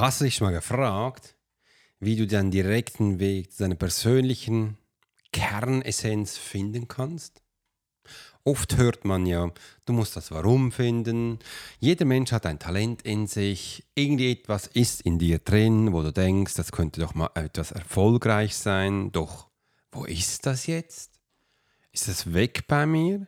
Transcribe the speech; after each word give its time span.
Hast 0.00 0.22
du 0.22 0.24
dich 0.24 0.36
schon 0.36 0.46
mal 0.46 0.54
gefragt, 0.54 1.36
wie 1.98 2.16
du 2.16 2.26
den 2.26 2.50
direkten 2.50 3.18
Weg 3.18 3.52
zu 3.52 3.64
deiner 3.64 3.74
persönlichen 3.74 4.78
Kernessenz 5.30 6.38
finden 6.38 6.88
kannst? 6.88 7.42
Oft 8.42 8.78
hört 8.78 9.04
man 9.04 9.26
ja, 9.26 9.52
du 9.84 9.92
musst 9.92 10.16
das 10.16 10.30
Warum 10.30 10.72
finden. 10.72 11.38
Jeder 11.80 12.06
Mensch 12.06 12.32
hat 12.32 12.46
ein 12.46 12.58
Talent 12.58 13.02
in 13.02 13.26
sich. 13.26 13.84
Irgendetwas 13.94 14.68
ist 14.68 15.02
in 15.02 15.18
dir 15.18 15.38
drin, 15.38 15.92
wo 15.92 16.00
du 16.00 16.14
denkst, 16.14 16.54
das 16.54 16.72
könnte 16.72 17.02
doch 17.02 17.14
mal 17.14 17.28
etwas 17.34 17.70
erfolgreich 17.70 18.56
sein. 18.56 19.12
Doch, 19.12 19.50
wo 19.92 20.06
ist 20.06 20.46
das 20.46 20.66
jetzt? 20.66 21.20
Ist 21.92 22.08
das 22.08 22.32
weg 22.32 22.66
bei 22.68 22.86
mir? 22.86 23.26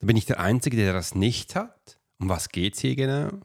bin 0.00 0.16
ich 0.16 0.24
der 0.24 0.40
Einzige, 0.40 0.78
der 0.78 0.94
das 0.94 1.14
nicht 1.14 1.54
hat? 1.54 1.98
Um 2.18 2.30
was 2.30 2.48
geht 2.48 2.76
es 2.76 2.80
hier 2.80 2.96
genau? 2.96 3.42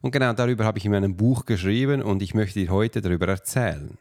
Und 0.00 0.12
genau 0.12 0.32
darüber 0.32 0.64
habe 0.64 0.78
ich 0.78 0.84
in 0.84 0.92
meinem 0.92 1.16
Buch 1.16 1.44
geschrieben 1.44 2.02
und 2.02 2.22
ich 2.22 2.34
möchte 2.34 2.60
dir 2.60 2.70
heute 2.70 3.00
darüber 3.00 3.28
erzählen. 3.28 3.98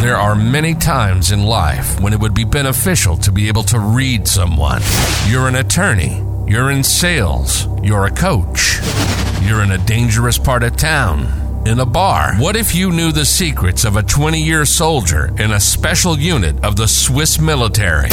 There 0.00 0.16
are 0.16 0.34
many 0.34 0.74
times 0.74 1.30
in 1.30 1.44
life 1.44 2.00
when 2.02 2.12
it 2.12 2.20
would 2.20 2.34
be 2.34 2.44
beneficial 2.44 3.16
to 3.18 3.30
be 3.30 3.48
able 3.48 3.62
to 3.64 3.78
read 3.78 4.26
someone. 4.26 4.80
You're 5.28 5.46
an 5.46 5.54
attorney, 5.54 6.20
you're 6.46 6.72
in 6.72 6.82
sales, 6.82 7.68
you're 7.82 8.06
a 8.06 8.10
coach, 8.10 8.80
you're 9.42 9.62
in 9.62 9.70
a 9.70 9.78
dangerous 9.78 10.38
part 10.38 10.64
of 10.64 10.76
town, 10.76 11.28
in 11.66 11.78
a 11.78 11.86
bar. 11.86 12.34
What 12.38 12.56
if 12.56 12.74
you 12.74 12.90
knew 12.90 13.12
the 13.12 13.24
secrets 13.24 13.84
of 13.84 13.96
a 13.96 14.02
20 14.02 14.42
year 14.42 14.64
soldier 14.64 15.30
in 15.38 15.52
a 15.52 15.60
special 15.60 16.18
unit 16.18 16.64
of 16.64 16.74
the 16.74 16.88
Swiss 16.88 17.38
military? 17.38 18.10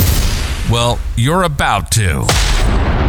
Well, 0.70 1.00
you're 1.16 1.44
about 1.44 1.92
to. 1.94 3.09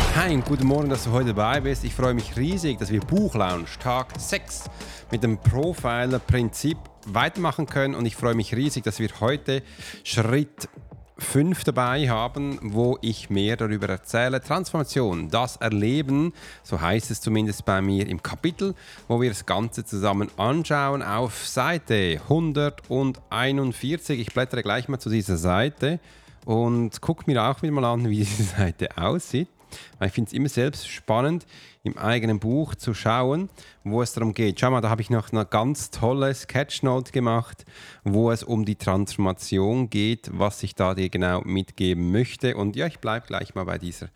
Hi 0.13 0.35
guten 0.45 0.67
Morgen, 0.67 0.89
dass 0.89 1.05
du 1.05 1.11
heute 1.11 1.33
dabei 1.33 1.61
bist. 1.61 1.85
Ich 1.85 1.95
freue 1.95 2.13
mich 2.13 2.35
riesig, 2.35 2.77
dass 2.77 2.91
wir 2.91 2.99
Buchlaunch 2.99 3.79
Tag 3.79 4.07
6 4.19 4.65
mit 5.09 5.23
dem 5.23 5.37
Profiler-Prinzip 5.37 6.77
weitermachen 7.07 7.65
können 7.65 7.95
und 7.95 8.05
ich 8.05 8.17
freue 8.17 8.35
mich 8.35 8.53
riesig, 8.53 8.83
dass 8.83 8.99
wir 8.99 9.09
heute 9.21 9.63
Schritt 10.03 10.67
5 11.17 11.63
dabei 11.63 12.09
haben, 12.09 12.59
wo 12.61 12.97
ich 13.01 13.29
mehr 13.29 13.55
darüber 13.55 13.87
erzähle. 13.87 14.41
Transformation, 14.41 15.29
das 15.29 15.55
Erleben, 15.55 16.33
so 16.61 16.81
heißt 16.81 17.09
es 17.09 17.21
zumindest 17.21 17.63
bei 17.63 17.81
mir 17.81 18.05
im 18.09 18.21
Kapitel, 18.21 18.75
wo 19.07 19.21
wir 19.21 19.29
das 19.29 19.45
Ganze 19.45 19.85
zusammen 19.85 20.29
anschauen 20.35 21.03
auf 21.03 21.47
Seite 21.47 22.19
141. 22.23 24.19
Ich 24.19 24.33
blättere 24.33 24.61
gleich 24.61 24.89
mal 24.89 24.99
zu 24.99 25.09
dieser 25.09 25.37
Seite 25.37 26.01
und 26.43 26.99
gucke 26.99 27.23
mir 27.31 27.41
auch 27.45 27.61
wieder 27.61 27.71
mal 27.71 27.85
an, 27.85 28.09
wie 28.09 28.17
diese 28.25 28.43
Seite 28.43 28.97
aussieht. 28.97 29.47
Weil 29.99 30.07
ich 30.07 30.13
finde 30.13 30.29
es 30.29 30.33
immer 30.33 30.49
selbst 30.49 30.87
spannend, 30.87 31.45
im 31.83 31.97
eigenen 31.97 32.39
Buch 32.39 32.75
zu 32.75 32.93
schauen, 32.93 33.49
wo 33.83 34.01
es 34.01 34.13
darum 34.13 34.33
geht. 34.33 34.59
Schau 34.59 34.71
mal, 34.71 34.81
da 34.81 34.89
habe 34.89 35.01
ich 35.01 35.09
noch 35.09 35.31
eine 35.31 35.45
ganz 35.45 35.89
tolle 35.89 36.33
Sketchnote 36.33 37.11
gemacht, 37.11 37.65
wo 38.03 38.31
es 38.31 38.43
um 38.43 38.65
die 38.65 38.75
Transformation 38.75 39.89
geht, 39.89 40.29
was 40.33 40.61
ich 40.63 40.75
da 40.75 40.93
dir 40.93 41.09
genau 41.09 41.41
mitgeben 41.41 42.11
möchte. 42.11 42.55
Und 42.55 42.75
ja, 42.75 42.87
ich 42.87 42.99
bleibe 42.99 43.25
gleich 43.27 43.55
mal 43.55 43.63
bei 43.63 43.77
dieser 43.77 44.09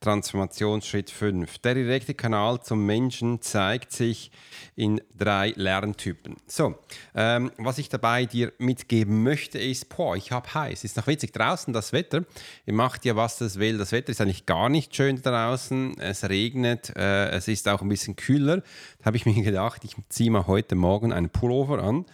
Transformationsschritt 0.00 1.10
5. 1.10 1.58
Der 1.58 1.74
direkte 1.74 2.14
Kanal 2.14 2.62
zum 2.62 2.86
Menschen 2.86 3.40
zeigt 3.42 3.92
sich 3.92 4.30
in 4.74 5.00
drei 5.16 5.52
Lerntypen. 5.56 6.36
So, 6.46 6.76
ähm, 7.14 7.52
was 7.58 7.78
ich 7.78 7.88
dabei 7.88 8.26
dir 8.26 8.52
mitgeben 8.58 9.22
möchte, 9.22 9.58
ist, 9.58 9.88
boah, 9.88 10.16
ich 10.16 10.32
habe 10.32 10.52
heiß. 10.52 10.84
Ist 10.84 10.96
noch 10.96 11.06
witzig 11.06 11.32
draußen 11.32 11.72
das 11.72 11.92
Wetter. 11.92 12.24
Ihr 12.66 12.74
macht 12.74 13.04
ja, 13.04 13.16
was 13.16 13.38
das 13.38 13.58
will. 13.58 13.78
Das 13.78 13.92
Wetter 13.92 14.10
ist 14.10 14.20
eigentlich 14.20 14.46
gar 14.46 14.68
nicht 14.68 14.94
schön 14.94 15.20
draußen. 15.20 15.98
Es 15.98 16.28
regnet, 16.28 16.96
äh, 16.96 17.30
es 17.30 17.48
ist 17.48 17.68
auch 17.68 17.82
ein 17.82 17.88
bisschen 17.88 18.16
kühler. 18.16 18.62
Da 18.98 19.06
habe 19.06 19.16
ich 19.16 19.26
mir 19.26 19.34
gedacht, 19.42 19.84
ich 19.84 19.94
ziehe 20.08 20.30
mal 20.30 20.46
heute 20.46 20.74
Morgen 20.74 21.12
einen 21.12 21.30
Pullover 21.30 21.82
an. 21.82 22.06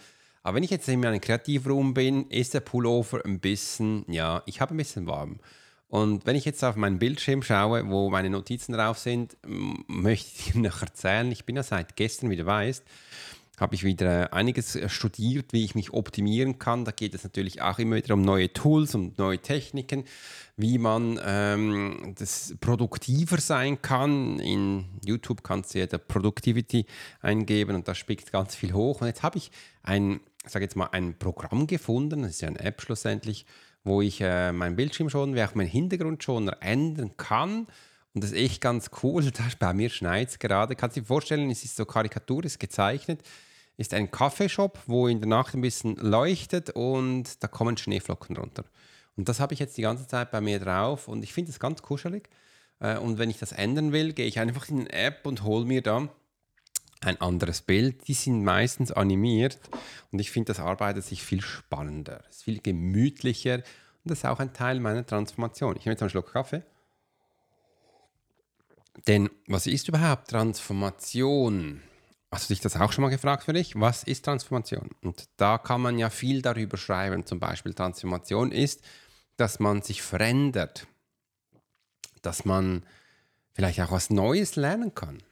Aber 0.43 0.55
wenn 0.55 0.63
ich 0.63 0.71
jetzt 0.71 0.87
in 0.87 0.99
meinem 0.99 1.21
Kreativraum 1.21 1.93
bin, 1.93 2.27
ist 2.29 2.53
der 2.53 2.61
Pullover 2.61 3.23
ein 3.25 3.39
bisschen, 3.39 4.05
ja, 4.07 4.41
ich 4.45 4.61
habe 4.61 4.73
ein 4.73 4.77
bisschen 4.77 5.05
warm. 5.05 5.39
Und 5.89 6.27
wenn 6.27 6.35
ich 6.35 6.45
jetzt 6.45 6.63
auf 6.63 6.75
meinen 6.75 6.99
Bildschirm 6.99 7.41
schaue, 7.41 7.89
wo 7.89 8.11
meine 8.11 8.29
Notizen 8.29 8.73
drauf 8.73 8.99
sind, 8.99 9.35
möchte 9.45 10.29
ich 10.35 10.53
dir 10.53 10.59
noch 10.61 10.81
erzählen, 10.81 11.31
ich 11.31 11.45
bin 11.45 11.55
ja 11.55 11.63
seit 11.63 11.95
gestern, 11.95 12.29
wie 12.29 12.35
du 12.35 12.45
weißt, 12.45 12.85
habe 13.59 13.75
ich 13.75 13.83
wieder 13.83 14.31
einiges 14.31 14.79
studiert, 14.87 15.51
wie 15.51 15.65
ich 15.65 15.75
mich 15.75 15.91
optimieren 15.91 16.59
kann. 16.59 16.85
Da 16.85 16.91
geht 16.91 17.13
es 17.13 17.23
natürlich 17.23 17.61
auch 17.61 17.79
immer 17.79 17.97
wieder 17.97 18.13
um 18.13 18.21
neue 18.21 18.53
Tools 18.53 18.95
und 18.95 19.17
neue 19.17 19.39
Techniken, 19.39 20.05
wie 20.55 20.77
man 20.77 21.19
ähm, 21.25 22.15
das 22.17 22.55
produktiver 22.61 23.39
sein 23.39 23.81
kann. 23.81 24.39
In 24.39 24.85
YouTube 25.03 25.43
kannst 25.43 25.73
du 25.73 25.79
ja 25.79 25.87
der 25.87 25.97
Productivity 25.97 26.85
eingeben 27.21 27.75
und 27.75 27.87
da 27.87 27.95
spickt 27.95 28.31
ganz 28.31 28.55
viel 28.55 28.73
hoch. 28.73 29.01
Und 29.01 29.07
jetzt 29.07 29.23
habe 29.23 29.37
ich 29.37 29.51
ein, 29.83 30.21
sage 30.45 30.63
jetzt 30.63 30.77
mal, 30.77 30.89
ein 30.91 31.17
Programm 31.17 31.67
gefunden, 31.67 32.21
das 32.21 32.31
ist 32.31 32.41
ja 32.41 32.47
eine 32.47 32.59
App 32.59 32.81
schlussendlich, 32.81 33.45
wo 33.83 34.01
ich 34.01 34.21
äh, 34.21 34.51
meinen 34.51 34.75
Bildschirm 34.75 35.09
schon, 35.09 35.35
wie 35.35 35.43
auch 35.43 35.55
meinen 35.55 35.69
Hintergrund 35.69 36.23
schon 36.23 36.49
ändern 36.49 37.15
kann. 37.17 37.67
Und 38.13 38.23
das 38.23 38.31
ist 38.31 38.37
echt 38.37 38.61
ganz 38.61 38.89
cool. 39.03 39.23
Das, 39.31 39.55
bei 39.55 39.73
mir 39.73 39.89
schneit 39.89 40.29
es 40.29 40.39
gerade. 40.39 40.75
Kannst 40.75 40.97
du 40.97 41.01
dir 41.01 41.07
vorstellen, 41.07 41.49
es 41.49 41.63
ist 41.63 41.75
so 41.75 41.85
karikaturisch 41.85 42.59
gezeichnet. 42.59 43.21
Ist 43.77 43.93
ein 43.93 44.11
Kaffeeshop, 44.11 44.77
wo 44.87 45.07
in 45.07 45.21
der 45.21 45.29
Nacht 45.29 45.53
ein 45.53 45.61
bisschen 45.61 45.95
leuchtet 45.95 46.71
und 46.71 47.41
da 47.41 47.47
kommen 47.47 47.77
Schneeflocken 47.77 48.35
runter. 48.35 48.65
Und 49.15 49.29
das 49.29 49.39
habe 49.39 49.53
ich 49.53 49.59
jetzt 49.59 49.77
die 49.77 49.83
ganze 49.83 50.07
Zeit 50.07 50.31
bei 50.31 50.41
mir 50.41 50.59
drauf 50.59 51.07
und 51.07 51.23
ich 51.23 51.33
finde 51.33 51.51
es 51.51 51.59
ganz 51.59 51.81
kuschelig. 51.81 52.29
Äh, 52.79 52.97
und 52.97 53.17
wenn 53.17 53.29
ich 53.29 53.37
das 53.37 53.51
ändern 53.51 53.91
will, 53.93 54.13
gehe 54.13 54.25
ich 54.25 54.39
einfach 54.39 54.67
in 54.69 54.85
die 54.85 54.89
App 54.91 55.25
und 55.25 55.43
hole 55.43 55.65
mir 55.65 55.81
da 55.81 56.09
ein 57.01 57.19
anderes 57.21 57.61
Bild. 57.61 58.07
Die 58.07 58.13
sind 58.13 58.43
meistens 58.43 58.91
animiert 58.91 59.59
und 60.11 60.19
ich 60.19 60.31
finde, 60.31 60.53
das 60.53 60.59
arbeitet 60.59 61.05
sich 61.05 61.23
viel 61.23 61.41
spannender, 61.41 62.23
ist 62.29 62.43
viel 62.43 62.59
gemütlicher 62.59 63.55
und 63.55 64.11
das 64.11 64.19
ist 64.19 64.25
auch 64.25 64.39
ein 64.39 64.53
Teil 64.53 64.79
meiner 64.79 65.05
Transformation. 65.05 65.75
Ich 65.77 65.85
nehme 65.85 65.93
jetzt 65.93 66.01
einen 66.01 66.09
Schluck 66.09 66.31
Kaffee. 66.31 66.63
Denn 69.07 69.29
was 69.47 69.65
ist 69.65 69.87
überhaupt 69.87 70.29
Transformation? 70.29 71.81
Hast 72.31 72.49
du 72.49 72.53
dich 72.53 72.61
das 72.61 72.75
auch 72.75 72.91
schon 72.91 73.03
mal 73.03 73.09
gefragt 73.09 73.43
für 73.43 73.53
dich? 73.53 73.79
Was 73.79 74.03
ist 74.03 74.25
Transformation? 74.25 74.89
Und 75.01 75.29
da 75.37 75.57
kann 75.57 75.81
man 75.81 75.97
ja 75.97 76.09
viel 76.09 76.41
darüber 76.41 76.77
schreiben. 76.77 77.25
Zum 77.25 77.39
Beispiel 77.39 77.73
Transformation 77.73 78.51
ist, 78.51 78.83
dass 79.37 79.59
man 79.59 79.81
sich 79.81 80.01
verändert, 80.01 80.85
dass 82.21 82.45
man 82.45 82.83
vielleicht 83.53 83.79
auch 83.81 83.91
was 83.91 84.09
Neues 84.09 84.57
lernen 84.57 84.93
kann 84.93 85.23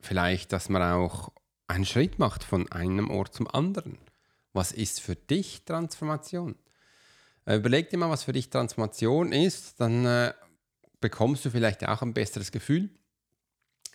vielleicht, 0.00 0.52
dass 0.52 0.68
man 0.68 0.82
auch 0.82 1.32
einen 1.68 1.84
Schritt 1.84 2.18
macht 2.18 2.44
von 2.44 2.70
einem 2.72 3.10
Ort 3.10 3.34
zum 3.34 3.48
anderen. 3.48 3.98
Was 4.52 4.72
ist 4.72 5.00
für 5.00 5.14
dich 5.14 5.64
Transformation? 5.64 6.56
Äh, 7.46 7.56
überleg 7.56 7.90
dir 7.90 7.98
mal, 7.98 8.10
was 8.10 8.24
für 8.24 8.32
dich 8.32 8.50
Transformation 8.50 9.32
ist, 9.32 9.80
dann 9.80 10.04
äh, 10.04 10.34
bekommst 11.00 11.44
du 11.44 11.50
vielleicht 11.50 11.86
auch 11.86 12.02
ein 12.02 12.14
besseres 12.14 12.50
Gefühl, 12.50 12.90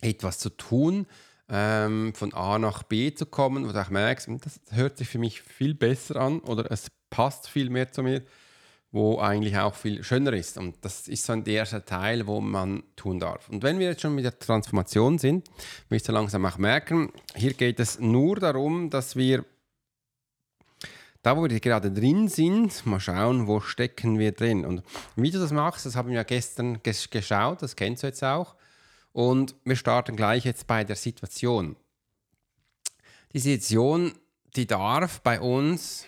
etwas 0.00 0.38
zu 0.38 0.50
tun, 0.50 1.06
ähm, 1.48 2.12
von 2.14 2.34
A 2.34 2.58
nach 2.58 2.82
B 2.82 3.14
zu 3.14 3.26
kommen, 3.26 3.68
wo 3.68 3.72
du 3.72 3.80
auch 3.80 3.90
merkst, 3.90 4.26
hm, 4.26 4.40
das 4.40 4.60
hört 4.70 4.98
sich 4.98 5.08
für 5.08 5.18
mich 5.18 5.42
viel 5.42 5.74
besser 5.74 6.16
an 6.16 6.40
oder 6.40 6.70
es 6.70 6.90
passt 7.10 7.48
viel 7.48 7.70
mehr 7.70 7.92
zu 7.92 8.02
mir 8.02 8.22
wo 8.92 9.18
eigentlich 9.18 9.58
auch 9.58 9.74
viel 9.74 10.02
schöner 10.02 10.32
ist. 10.32 10.56
Und 10.58 10.76
das 10.82 11.08
ist 11.08 11.24
so 11.24 11.32
ein 11.32 11.44
erster 11.44 11.84
Teil, 11.84 12.26
wo 12.26 12.40
man 12.40 12.82
tun 12.96 13.18
darf. 13.18 13.48
Und 13.48 13.62
wenn 13.62 13.78
wir 13.78 13.88
jetzt 13.88 14.02
schon 14.02 14.14
mit 14.14 14.24
der 14.24 14.38
Transformation 14.38 15.18
sind, 15.18 15.48
müsst 15.88 16.08
ihr 16.08 16.12
langsam 16.12 16.44
auch 16.46 16.58
merken, 16.58 17.12
hier 17.34 17.52
geht 17.52 17.80
es 17.80 17.98
nur 17.98 18.36
darum, 18.36 18.90
dass 18.90 19.16
wir 19.16 19.44
da, 21.26 21.36
wo 21.36 21.42
wir 21.42 21.58
gerade 21.58 21.90
drin 21.90 22.28
sind, 22.28 22.86
mal 22.86 23.00
schauen, 23.00 23.48
wo 23.48 23.58
stecken 23.58 24.20
wir 24.20 24.30
drin. 24.30 24.64
Und 24.64 24.84
wie 25.16 25.32
du 25.32 25.40
das 25.40 25.50
machst, 25.50 25.84
das 25.84 25.96
haben 25.96 26.08
wir 26.08 26.14
ja 26.14 26.22
gestern 26.22 26.80
geschaut, 26.84 27.62
das 27.62 27.74
kennst 27.74 28.04
du 28.04 28.06
jetzt 28.06 28.22
auch. 28.22 28.54
Und 29.12 29.56
wir 29.64 29.74
starten 29.74 30.14
gleich 30.14 30.44
jetzt 30.44 30.68
bei 30.68 30.84
der 30.84 30.94
Situation. 30.94 31.74
Die 33.32 33.40
Situation, 33.40 34.12
die 34.54 34.68
darf 34.68 35.20
bei 35.20 35.40
uns 35.40 36.06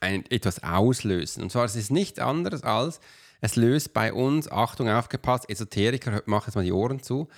ein, 0.00 0.24
etwas 0.30 0.62
auslösen. 0.62 1.42
Und 1.42 1.50
zwar 1.52 1.64
es 1.64 1.76
ist 1.76 1.90
nichts 1.90 2.18
anderes 2.18 2.62
als, 2.62 3.00
es 3.40 3.56
löst 3.56 3.92
bei 3.92 4.12
uns, 4.12 4.50
Achtung, 4.50 4.88
aufgepasst, 4.88 5.48
Esoteriker, 5.48 6.22
mach 6.26 6.46
jetzt 6.46 6.56
mal 6.56 6.64
die 6.64 6.72
Ohren 6.72 7.02
zu, 7.02 7.28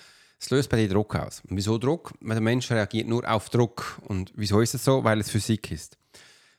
Es 0.41 0.51
löst 0.51 0.71
bei 0.71 0.77
dir 0.77 0.89
Druck 0.89 1.15
aus. 1.15 1.43
Und 1.49 1.57
wieso 1.57 1.79
Druck? 1.79 2.15
Weil 2.21 2.35
der 2.35 2.43
Mensch 2.43 2.69
reagiert 2.71 3.07
nur 3.07 3.31
auf 3.31 3.49
Druck. 3.51 4.01
Und 4.09 4.33
wieso 4.35 4.61
ist 4.61 4.75
es 4.75 4.85
so? 4.85 5.05
Weil 5.05 5.21
es 5.21 5.31
Physik 5.31 5.71
ist. 5.71 5.99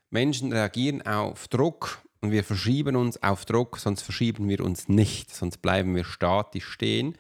Menschen 0.10 0.54
reagieren 0.54 1.02
auf 1.02 1.50
Druck 1.50 2.02
und 2.22 2.32
wir 2.32 2.46
verschieben 2.46 2.96
uns 2.96 3.22
auf 3.22 3.44
Druck, 3.44 3.80
sonst 3.80 4.02
verschieben 4.04 4.48
wir 4.48 4.62
uns 4.62 4.88
nicht, 4.88 5.36
sonst 5.36 5.58
bleiben 5.58 5.94
wir 5.96 6.06
statisch 6.06 6.66
stehen. 6.66 7.18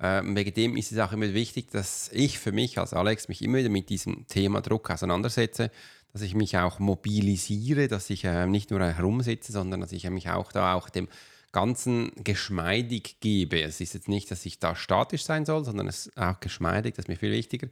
Ähm, 0.00 0.34
wegen 0.34 0.54
dem 0.54 0.76
ist 0.76 0.90
es 0.90 0.98
auch 0.98 1.12
immer 1.12 1.34
wichtig, 1.34 1.70
dass 1.70 2.08
ich 2.12 2.38
für 2.38 2.52
mich 2.52 2.78
als 2.78 2.94
Alex 2.94 3.28
mich 3.28 3.42
immer 3.42 3.58
wieder 3.58 3.68
mit 3.68 3.90
diesem 3.90 4.26
Thema 4.28 4.62
Druck 4.62 4.90
auseinandersetze, 4.90 5.70
dass 6.12 6.22
ich 6.22 6.34
mich 6.34 6.56
auch 6.58 6.78
mobilisiere, 6.78 7.88
dass 7.88 8.10
ich 8.10 8.24
äh, 8.24 8.46
nicht 8.46 8.70
nur 8.70 8.80
herumsitze, 8.80 9.52
sondern 9.52 9.80
dass 9.80 9.92
ich 9.92 10.08
mich 10.10 10.28
auch 10.28 10.52
da 10.52 10.74
auch 10.74 10.90
dem 10.90 11.08
Ganzen 11.52 12.12
geschmeidig 12.16 13.20
gebe. 13.20 13.60
Es 13.62 13.80
ist 13.80 13.92
jetzt 13.92 14.08
nicht, 14.08 14.30
dass 14.30 14.46
ich 14.46 14.58
da 14.58 14.74
statisch 14.74 15.24
sein 15.24 15.44
soll, 15.44 15.64
sondern 15.64 15.86
es 15.86 16.06
ist 16.06 16.16
auch 16.16 16.40
geschmeidig, 16.40 16.94
das 16.94 17.04
ist 17.04 17.08
mir 17.08 17.16
viel 17.16 17.30
wichtiger. 17.30 17.68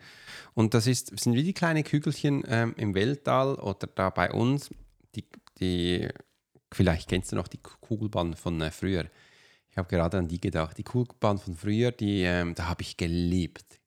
Und 0.54 0.74
das 0.74 0.86
ist, 0.86 1.18
sind 1.18 1.34
wie 1.34 1.42
die 1.42 1.54
kleinen 1.54 1.82
Kügelchen 1.82 2.44
ähm, 2.46 2.74
im 2.76 2.94
Weltall 2.94 3.54
oder 3.54 3.88
da 3.94 4.10
bei 4.10 4.30
uns, 4.32 4.70
die, 5.14 5.24
die, 5.58 6.08
vielleicht 6.70 7.08
kennst 7.08 7.32
du 7.32 7.36
noch 7.36 7.48
die 7.48 7.58
Kugelbahn 7.58 8.34
von 8.34 8.60
äh, 8.60 8.70
früher. 8.70 9.06
Ich 9.70 9.78
habe 9.78 9.88
gerade 9.88 10.18
an 10.18 10.28
die 10.28 10.40
gedacht. 10.40 10.76
Die 10.76 10.82
Kugelbahn 10.82 11.38
von 11.38 11.54
früher, 11.54 11.90
die, 11.90 12.22
ähm, 12.22 12.54
da 12.54 12.68
habe 12.68 12.82
ich 12.82 12.98
geliebt. 12.98 13.79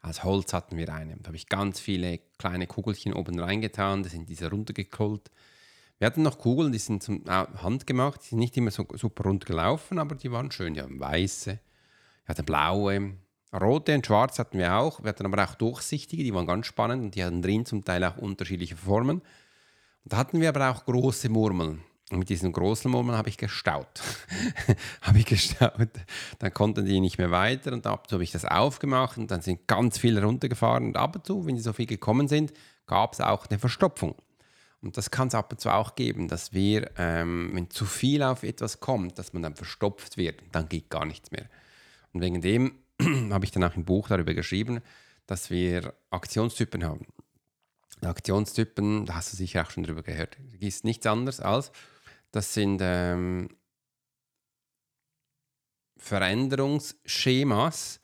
Als 0.00 0.24
Holz 0.24 0.52
hatten 0.52 0.76
wir 0.76 0.92
eine. 0.92 1.16
Da 1.16 1.28
habe 1.28 1.36
ich 1.36 1.48
ganz 1.48 1.80
viele 1.80 2.18
kleine 2.38 2.66
Kugelchen 2.66 3.12
oben 3.12 3.38
reingetan, 3.38 4.02
die 4.02 4.08
sind 4.08 4.28
diese 4.28 4.50
runtergekollt. 4.50 5.30
Wir 5.98 6.06
hatten 6.06 6.22
noch 6.22 6.38
Kugeln, 6.38 6.70
die 6.70 6.78
sind 6.78 7.02
zum 7.02 7.24
Hand 7.26 7.86
gemacht, 7.86 8.20
die 8.22 8.28
sind 8.28 8.38
nicht 8.38 8.56
immer 8.56 8.70
so 8.70 8.86
super 8.94 9.24
rund 9.24 9.46
gelaufen, 9.46 9.98
aber 9.98 10.14
die 10.14 10.30
waren 10.30 10.52
schön. 10.52 10.74
Die 10.74 10.80
hatten 10.80 11.00
weiße, 11.00 11.50
wir 11.50 12.28
hatten 12.28 12.44
blaue, 12.44 13.14
rote 13.52 13.94
und 13.94 14.06
schwarze 14.06 14.40
hatten 14.40 14.58
wir 14.58 14.76
auch. 14.76 15.02
Wir 15.02 15.08
hatten 15.08 15.26
aber 15.26 15.42
auch 15.42 15.56
durchsichtige, 15.56 16.22
die 16.22 16.32
waren 16.32 16.46
ganz 16.46 16.66
spannend 16.66 17.02
und 17.02 17.14
die 17.16 17.24
hatten 17.24 17.42
drin 17.42 17.66
zum 17.66 17.84
Teil 17.84 18.04
auch 18.04 18.16
unterschiedliche 18.18 18.76
Formen. 18.76 19.18
Und 20.04 20.12
da 20.12 20.18
hatten 20.18 20.40
wir 20.40 20.50
aber 20.50 20.70
auch 20.70 20.84
große 20.84 21.28
Murmeln. 21.28 21.82
Und 22.10 22.20
mit 22.20 22.30
diesen 22.30 22.52
großen 22.52 22.90
Murmeln 22.90 23.18
habe 23.18 23.28
ich 23.28 23.36
gestaut. 23.36 24.00
habe 25.02 25.18
ich 25.18 25.26
gestaut. 25.26 25.90
Dann 26.38 26.54
konnten 26.54 26.86
die 26.86 27.00
nicht 27.00 27.18
mehr 27.18 27.30
weiter 27.30 27.72
und 27.72 27.86
ab 27.86 28.04
und 28.04 28.08
zu 28.08 28.14
habe 28.14 28.24
ich 28.24 28.32
das 28.32 28.46
aufgemacht 28.46 29.18
und 29.18 29.30
dann 29.30 29.42
sind 29.42 29.66
ganz 29.66 29.98
viele 29.98 30.22
runtergefahren. 30.22 30.86
Und 30.86 30.96
ab 30.96 31.16
und 31.16 31.26
zu, 31.26 31.46
wenn 31.46 31.56
die 31.56 31.60
so 31.60 31.74
viel 31.74 31.86
gekommen 31.86 32.26
sind, 32.26 32.54
gab 32.86 33.12
es 33.12 33.20
auch 33.20 33.46
eine 33.46 33.58
Verstopfung. 33.58 34.14
Und 34.80 34.96
das 34.96 35.10
kann 35.10 35.28
es 35.28 35.34
ab 35.34 35.52
und 35.52 35.60
zu 35.60 35.70
auch 35.70 35.96
geben, 35.96 36.28
dass 36.28 36.52
wir, 36.52 36.90
ähm, 36.96 37.50
wenn 37.52 37.68
zu 37.68 37.84
viel 37.84 38.22
auf 38.22 38.42
etwas 38.42 38.80
kommt, 38.80 39.18
dass 39.18 39.32
man 39.32 39.42
dann 39.42 39.56
verstopft 39.56 40.16
wird, 40.16 40.40
dann 40.52 40.68
geht 40.68 40.88
gar 40.88 41.04
nichts 41.04 41.30
mehr. 41.30 41.46
Und 42.12 42.22
wegen 42.22 42.40
dem 42.40 42.72
habe 43.30 43.44
ich 43.44 43.50
dann 43.50 43.64
auch 43.64 43.74
im 43.74 43.84
Buch 43.84 44.08
darüber 44.08 44.34
geschrieben, 44.34 44.80
dass 45.26 45.50
wir 45.50 45.92
Aktionstypen 46.10 46.84
haben. 46.84 47.06
Aktionstypen, 48.00 49.06
da 49.06 49.16
hast 49.16 49.32
du 49.32 49.36
sicher 49.36 49.62
auch 49.62 49.70
schon 49.70 49.82
drüber 49.82 50.02
gehört, 50.02 50.36
ist 50.60 50.84
nichts 50.84 51.06
anderes 51.06 51.40
als, 51.40 51.72
das 52.30 52.54
sind 52.54 52.80
ähm, 52.82 53.48
Veränderungsschemas, 55.96 58.00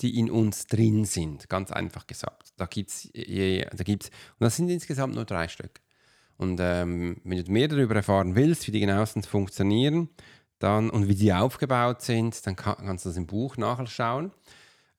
die 0.00 0.18
in 0.18 0.30
uns 0.30 0.66
drin 0.66 1.04
sind, 1.04 1.48
ganz 1.48 1.72
einfach 1.72 2.06
gesagt. 2.06 2.52
Da 2.56 2.66
gibt 2.66 2.90
es, 2.90 3.10
da 3.12 3.84
gibt's, 3.84 4.10
und 4.38 4.44
das 4.44 4.56
sind 4.56 4.68
insgesamt 4.68 5.14
nur 5.14 5.24
drei 5.24 5.48
Stück. 5.48 5.80
Und 6.36 6.60
ähm, 6.62 7.20
wenn 7.24 7.44
du 7.44 7.50
mehr 7.50 7.66
darüber 7.66 7.96
erfahren 7.96 8.36
willst, 8.36 8.68
wie 8.68 8.70
die 8.70 8.80
genauestens 8.80 9.26
funktionieren 9.26 10.08
dann, 10.60 10.90
und 10.90 11.08
wie 11.08 11.14
die 11.14 11.32
aufgebaut 11.32 12.02
sind, 12.02 12.46
dann 12.46 12.54
kann, 12.54 12.76
kannst 12.76 13.04
du 13.04 13.08
das 13.08 13.16
im 13.16 13.26
Buch 13.26 13.56
nachschauen. 13.56 14.32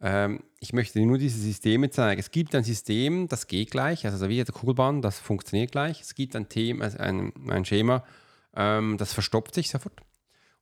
Ähm, 0.02 0.44
ich 0.60 0.74
möchte 0.74 1.00
dir 1.00 1.06
nur 1.06 1.18
diese 1.18 1.40
Systeme 1.40 1.90
zeigen. 1.90 2.20
Es 2.20 2.32
gibt 2.32 2.56
ein 2.56 2.64
System, 2.64 3.30
das 3.30 3.48
geht 3.48 3.72
gleich, 3.72 4.06
also 4.06 4.28
wie 4.28 4.44
der 4.44 4.54
Kugelbahn, 4.54 5.02
das 5.02 5.20
funktioniert 5.20 5.72
gleich. 5.72 6.02
Es 6.02 6.16
gibt 6.16 6.36
ein, 6.36 6.50
Thema, 6.50 6.86
ein, 7.00 7.32
ein 7.50 7.64
Schema, 7.64 8.04
ähm, 8.56 8.98
das 8.98 9.14
verstopft 9.14 9.54
sich 9.54 9.70
sofort. 9.70 10.02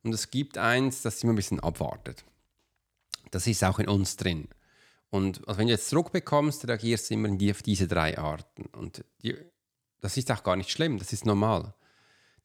Und 0.04 0.13
es 0.13 0.30
gibt 0.30 0.57
eins, 0.57 1.01
das 1.01 1.24
immer 1.24 1.34
ein 1.34 1.38
bisschen 1.38 1.60
abwartet. 1.60 2.24
Das 3.31 3.48
ist 3.48 3.63
auch 3.63 3.80
in 3.80 3.89
uns 3.89 4.16
drin. 4.18 4.48
Und 5.10 5.48
also 5.48 5.60
wenn 5.60 5.68
du 5.68 5.74
jetzt 5.74 5.89
zurückbekommst, 5.89 6.68
reagierst 6.68 7.10
du 7.10 7.16
immer 7.16 7.30
auf 7.51 7.62
diese 7.62 7.88
drei 7.88 8.18
Arten. 8.18 8.66
Und 8.68 9.04
die, 9.24 9.36
das 10.01 10.18
ist 10.18 10.31
auch 10.31 10.44
gar 10.44 10.56
nicht 10.56 10.72
schlimm, 10.72 10.98
das 11.00 11.13
ist 11.13 11.25
normal. 11.25 11.74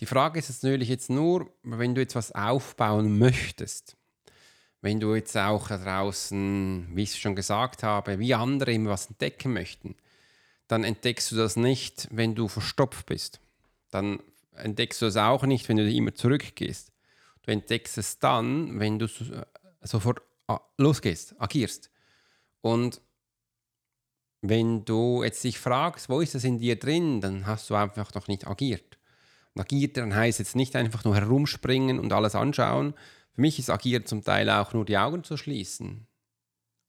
Die 0.00 0.06
Frage 0.06 0.38
ist 0.38 0.48
jetzt 0.48 0.64
natürlich 0.64 0.88
jetzt 0.88 1.10
nur, 1.10 1.52
wenn 1.62 1.94
du 1.94 2.00
jetzt 2.00 2.16
was 2.16 2.32
aufbauen 2.32 3.18
möchtest, 3.18 3.96
wenn 4.80 4.98
du 4.98 5.14
jetzt 5.14 5.36
auch 5.36 5.68
draußen, 5.68 6.88
wie 6.92 7.04
ich 7.04 7.20
schon 7.20 7.36
gesagt 7.36 7.84
habe, 7.84 8.18
wie 8.18 8.34
andere 8.34 8.72
immer 8.72 8.90
was 8.90 9.06
entdecken 9.06 9.52
möchten, 9.52 9.94
dann 10.66 10.82
entdeckst 10.82 11.30
du 11.30 11.36
das 11.36 11.54
nicht, 11.54 12.08
wenn 12.10 12.34
du 12.34 12.48
verstopft 12.48 13.06
bist. 13.06 13.40
Dann 13.90 14.20
entdeckst 14.56 15.00
du 15.00 15.06
das 15.06 15.16
auch 15.16 15.44
nicht, 15.44 15.68
wenn 15.68 15.76
du 15.76 15.90
immer 15.90 16.14
zurückgehst. 16.14 16.92
Du 17.42 17.50
entdeckst 17.50 17.98
es 17.98 18.18
dann, 18.18 18.78
wenn 18.78 18.98
du 18.98 19.08
sofort 19.80 20.22
ah, 20.46 20.60
losgehst, 20.78 21.34
agierst. 21.40 21.90
Und 22.60 23.00
wenn 24.40 24.84
du 24.84 25.22
jetzt 25.22 25.42
dich 25.44 25.58
fragst, 25.58 26.08
wo 26.08 26.20
ist 26.20 26.34
das 26.34 26.44
in 26.44 26.58
dir 26.58 26.78
drin, 26.78 27.20
dann 27.20 27.46
hast 27.46 27.70
du 27.70 27.74
einfach 27.74 28.12
noch 28.14 28.28
nicht 28.28 28.46
agiert. 28.46 28.98
Und 29.54 29.60
agiert 29.60 29.96
dann 29.96 30.14
heißt 30.14 30.38
jetzt 30.38 30.56
nicht 30.56 30.74
einfach 30.76 31.04
nur 31.04 31.14
herumspringen 31.14 31.98
und 31.98 32.12
alles 32.12 32.34
anschauen. 32.34 32.94
Für 33.34 33.40
mich 33.40 33.58
ist 33.58 33.70
agiert 33.70 34.08
zum 34.08 34.22
Teil 34.22 34.50
auch 34.50 34.72
nur 34.72 34.84
die 34.84 34.98
Augen 34.98 35.24
zu 35.24 35.36
schließen 35.36 36.06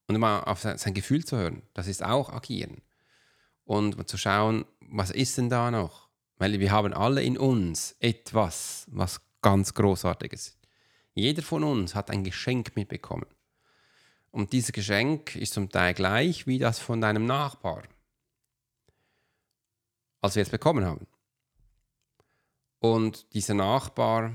und 0.07 0.19
mal 0.19 0.42
auf 0.42 0.62
sein 0.62 0.94
Gefühl 0.94 1.25
zu 1.25 1.38
hören. 1.38 1.63
Das 1.74 1.88
ist 1.88 2.04
auch 2.04 2.30
agieren. 2.30 2.81
Und 3.66 4.09
zu 4.09 4.18
schauen, 4.18 4.66
was 4.81 5.12
ist 5.12 5.38
denn 5.38 5.50
da 5.50 5.71
noch? 5.71 6.03
Weil 6.44 6.60
wir 6.60 6.72
haben 6.72 6.94
alle 6.94 7.24
in 7.24 7.38
uns 7.38 7.95
etwas, 8.01 8.86
was 8.92 9.22
ganz 9.42 9.74
Großartiges 9.75 10.48
ist. 10.48 10.57
Jeder 11.13 11.42
von 11.42 11.63
uns 11.63 11.95
hat 11.95 12.12
ein 12.12 12.25
Geschenk 12.25 12.75
mitbekommen. 12.75 13.28
Und 14.30 14.51
dieses 14.51 14.74
Geschenk 14.74 15.38
ist 15.38 15.54
zum 15.54 15.69
Teil 15.69 15.94
gleich 15.94 16.45
wie 16.45 16.60
das 16.60 16.80
von 16.80 17.00
deinem 17.00 17.25
Nachbar, 17.25 17.84
als 20.19 20.36
wir 20.36 20.44
es 20.44 20.50
bekommen 20.50 20.84
haben. 20.84 21.07
Und 22.80 23.34
dieser 23.34 23.54
Nachbar 23.54 24.34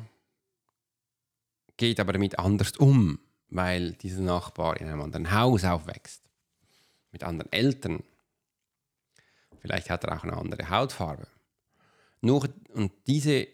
geht 1.77 2.01
aber 2.01 2.15
damit 2.15 2.39
anders 2.39 2.75
um, 2.79 3.19
weil 3.51 3.93
dieser 3.93 4.23
Nachbar 4.23 4.81
in 4.81 4.87
einem 4.89 5.03
anderen 5.03 5.31
Haus 5.31 5.63
aufwächst, 5.63 6.23
mit 7.13 7.23
anderen 7.23 7.53
Eltern. 7.53 8.03
Vielleicht 9.59 9.91
hat 9.91 10.05
er 10.05 10.17
auch 10.17 10.25
eine 10.25 10.39
andere 10.39 10.71
Hautfarbe. 10.71 11.29
Nur, 12.21 12.49
und 12.75 12.93
diese, 13.07 13.49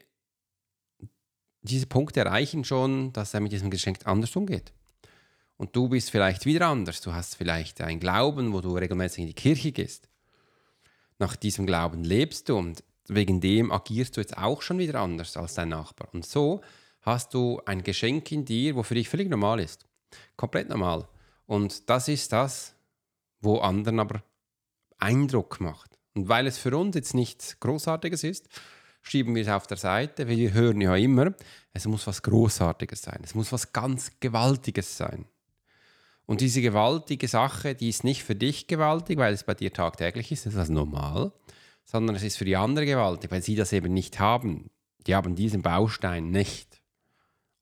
diese 1.62 1.86
Punkte 1.86 2.20
erreichen 2.20 2.64
schon, 2.64 3.12
dass 3.12 3.34
er 3.34 3.40
mit 3.40 3.52
diesem 3.52 3.70
Geschenk 3.70 4.06
anders 4.06 4.34
umgeht. 4.36 4.72
Und 5.56 5.76
du 5.76 5.88
bist 5.88 6.10
vielleicht 6.10 6.46
wieder 6.46 6.68
anders. 6.68 7.00
Du 7.00 7.12
hast 7.12 7.36
vielleicht 7.36 7.80
einen 7.80 8.00
Glauben, 8.00 8.52
wo 8.52 8.60
du 8.60 8.76
regelmäßig 8.76 9.20
in 9.20 9.26
die 9.28 9.34
Kirche 9.34 9.72
gehst. 9.72 10.08
Nach 11.18 11.36
diesem 11.36 11.66
Glauben 11.66 12.02
lebst 12.04 12.48
du 12.48 12.56
und 12.56 12.82
wegen 13.06 13.40
dem 13.40 13.70
agierst 13.70 14.16
du 14.16 14.20
jetzt 14.20 14.36
auch 14.36 14.62
schon 14.62 14.78
wieder 14.78 15.00
anders 15.00 15.36
als 15.36 15.54
dein 15.54 15.68
Nachbar. 15.68 16.08
Und 16.12 16.26
so 16.26 16.62
hast 17.02 17.34
du 17.34 17.60
ein 17.66 17.82
Geschenk 17.82 18.32
in 18.32 18.44
dir, 18.44 18.74
wo 18.74 18.82
für 18.82 18.94
dich 18.94 19.08
völlig 19.08 19.28
normal 19.28 19.60
ist. 19.60 19.86
Komplett 20.36 20.68
normal. 20.68 21.06
Und 21.46 21.88
das 21.88 22.08
ist 22.08 22.32
das, 22.32 22.74
wo 23.40 23.58
anderen 23.58 24.00
aber 24.00 24.22
Eindruck 24.98 25.60
macht. 25.60 25.93
Und 26.14 26.28
weil 26.28 26.46
es 26.46 26.58
für 26.58 26.76
uns 26.76 26.94
jetzt 26.94 27.14
nichts 27.14 27.58
Großartiges 27.60 28.24
ist, 28.24 28.48
schieben 29.02 29.34
wir 29.34 29.42
es 29.42 29.48
auf 29.48 29.66
der 29.66 29.76
Seite, 29.76 30.28
wir 30.28 30.52
hören 30.52 30.80
ja 30.80 30.96
immer, 30.96 31.34
es 31.72 31.86
muss 31.86 32.06
was 32.06 32.22
Großartiges 32.22 33.02
sein, 33.02 33.20
es 33.22 33.34
muss 33.34 33.52
was 33.52 33.72
ganz 33.72 34.12
Gewaltiges 34.20 34.96
sein. 34.96 35.26
Und 36.26 36.40
diese 36.40 36.62
gewaltige 36.62 37.28
Sache, 37.28 37.74
die 37.74 37.90
ist 37.90 38.02
nicht 38.02 38.22
für 38.22 38.34
dich 38.34 38.66
gewaltig, 38.66 39.18
weil 39.18 39.34
es 39.34 39.44
bei 39.44 39.54
dir 39.54 39.72
tagtäglich 39.72 40.32
ist, 40.32 40.46
das 40.46 40.54
ist 40.54 40.70
normal, 40.70 41.32
sondern 41.84 42.16
es 42.16 42.22
ist 42.22 42.38
für 42.38 42.46
die 42.46 42.56
andere 42.56 42.86
gewaltig, 42.86 43.30
weil 43.30 43.42
sie 43.42 43.56
das 43.56 43.72
eben 43.72 43.92
nicht 43.92 44.18
haben. 44.20 44.70
Die 45.06 45.14
haben 45.14 45.34
diesen 45.34 45.60
Baustein 45.60 46.30
nicht. 46.30 46.80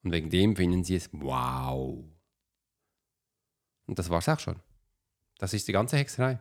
Und 0.04 0.12
wegen 0.12 0.30
dem 0.30 0.54
finden 0.54 0.84
sie 0.84 0.94
es 0.94 1.10
wow. 1.12 2.04
Und 3.86 3.98
das 3.98 4.10
war 4.10 4.18
es 4.18 4.28
auch 4.28 4.38
schon. 4.38 4.60
Das 5.38 5.54
ist 5.54 5.66
die 5.66 5.72
ganze 5.72 5.96
Hexerei. 5.96 6.38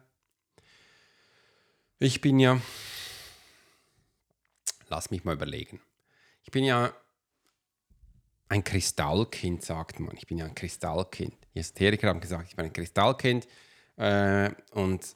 Ich 2.04 2.20
bin 2.20 2.40
ja, 2.40 2.60
lass 4.90 5.12
mich 5.12 5.24
mal 5.24 5.36
überlegen. 5.36 5.80
Ich 6.42 6.50
bin 6.50 6.64
ja 6.64 6.92
ein 8.50 8.64
Kristallkind, 8.64 9.64
sagt 9.64 10.00
man. 10.00 10.18
Ich 10.18 10.26
bin 10.26 10.40
ja 10.40 10.46
ein 10.46 10.56
Kristallkind. 10.56 11.38
Die 11.54 11.60
Esoteriker 11.60 12.08
haben 12.08 12.20
gesagt, 12.20 12.48
ich 12.48 12.56
bin 12.56 12.66
ein 12.66 12.74
Kristallkind. 12.74 13.48
Äh, 13.98 14.50
und 14.72 15.16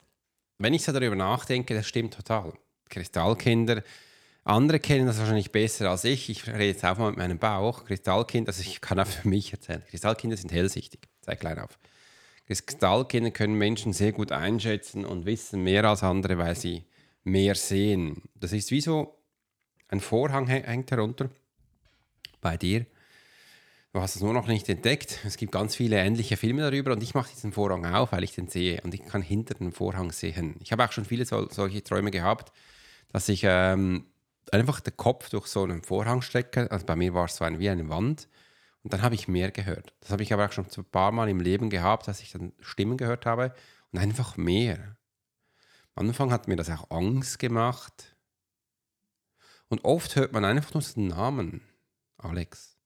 wenn 0.60 0.75
ich 0.75 0.84
so 0.84 0.92
darüber 0.92 1.15
nachdenke, 1.15 1.74
das 1.74 1.88
stimmt 1.88 2.13
total. 2.13 2.54
Kristallkinder, 2.88 3.82
andere 4.44 4.80
kennen 4.80 5.08
das 5.08 5.18
wahrscheinlich 5.18 5.51
besser 5.51 5.89
als 5.89 6.04
ich. 6.04 6.30
Ich 6.30 6.46
rede 6.46 6.65
jetzt 6.65 6.86
auch 6.86 7.00
mal 7.00 7.10
mit 7.10 7.18
meinem 7.18 7.39
Bauch. 7.39 7.86
Kristallkind, 7.86 8.48
also 8.48 8.62
ich 8.62 8.80
kann 8.80 9.00
auch 9.00 9.08
für 9.08 9.27
mich 9.27 9.51
erzählen. 9.51 9.84
Kristallkinder 9.89 10.38
sind 10.38 10.51
hellsichtig, 10.51 11.10
seit 11.22 11.39
klein 11.39 11.58
auf. 11.58 11.80
Kristallkinder 12.48 13.32
können 13.32 13.56
Menschen 13.56 13.94
sehr 13.94 14.12
gut 14.12 14.32
einschätzen 14.32 15.06
und 15.06 15.25
wissen 15.25 15.64
mehr 15.64 15.84
als 15.86 16.04
andere, 16.04 16.38
weil 16.38 16.56
sie 16.56 16.86
mehr 17.24 17.56
sehen. 17.56 18.22
Das 18.36 18.54
ist 18.54 18.72
wie 18.72 18.82
so 18.82 19.18
ein 19.88 20.00
Vorhang 20.00 20.48
hängt 20.48 20.92
herunter 20.92 21.30
bei 22.42 22.58
dir. 22.58 22.86
Du 23.94 24.02
hast 24.02 24.16
es 24.16 24.22
nur 24.22 24.34
noch 24.34 24.48
nicht 24.48 24.68
entdeckt. 24.68 25.20
Es 25.25 25.38
gibt 25.38 25.54
ganz 25.54 25.75
viele 25.75 25.98
ähnliche 25.98 26.38
Filme 26.38 26.70
darüber 26.70 26.92
und 26.92 27.02
ich 27.02 27.14
mache 27.14 27.32
diesen 27.34 27.54
Vorhang 27.54 27.86
auf, 27.86 28.12
weil 28.12 28.24
ich 28.24 28.36
den 28.36 28.48
sehe 28.48 28.82
und 28.82 28.94
ich 28.94 29.06
kann 29.06 29.22
hinter 29.22 29.54
dem 29.54 29.72
Vorhang 29.72 30.12
sehen. 30.12 30.56
Ich 30.62 30.72
habe 30.72 30.84
auch 30.84 30.92
schon 30.92 31.06
viele 31.06 31.25
so, 31.25 31.48
solche 31.50 31.82
Träume 31.82 32.12
gehabt, 32.12 32.52
dass 33.12 33.30
ich 33.30 33.44
ähm, 33.46 34.06
einfach 34.52 34.82
den 34.82 34.98
Kopf 34.98 35.30
durch 35.30 35.48
so 35.48 35.64
einen 35.64 35.82
Vorhang 35.82 36.22
strecke. 36.22 36.70
Also 36.72 36.86
bei 36.86 36.96
mir 36.96 37.14
war 37.14 37.25
es 37.25 37.38
so 37.38 37.46
ein, 37.46 37.60
wie 37.60 37.70
eine 37.70 37.88
Wand 37.90 38.28
und 38.86 38.94
dann 38.94 39.01
habe 39.01 39.15
ich 39.15 39.27
mehr 39.27 39.50
gehört. 39.50 39.96
Das 40.01 40.12
habe 40.12 40.22
ich 40.22 40.32
aber 40.32 40.46
auch 40.46 40.51
schon 40.51 40.68
ein 40.68 40.86
paar 40.86 41.12
Mal 41.12 41.27
im 41.27 41.39
Leben 41.39 41.72
gehabt, 41.72 42.08
dass 42.08 42.22
ich 42.22 42.32
dann 42.32 42.54
Stimmen 42.60 42.98
gehört 42.98 43.25
habe 43.25 43.51
und 43.92 43.98
einfach 43.98 44.38
mehr. 44.38 44.96
Am 45.96 46.08
Anfang 46.08 46.32
hat 46.32 46.48
mir 46.48 46.56
das 46.56 46.70
auch 46.70 46.92
Angst 46.92 47.39
gemacht. 47.39 48.15
Und 49.70 49.84
oft 49.86 50.15
hört 50.15 50.34
man 50.34 50.46
einfach 50.46 50.75
nur 50.75 50.84
den 50.84 51.08
Namen. 51.08 51.62
Alex. 52.18 52.77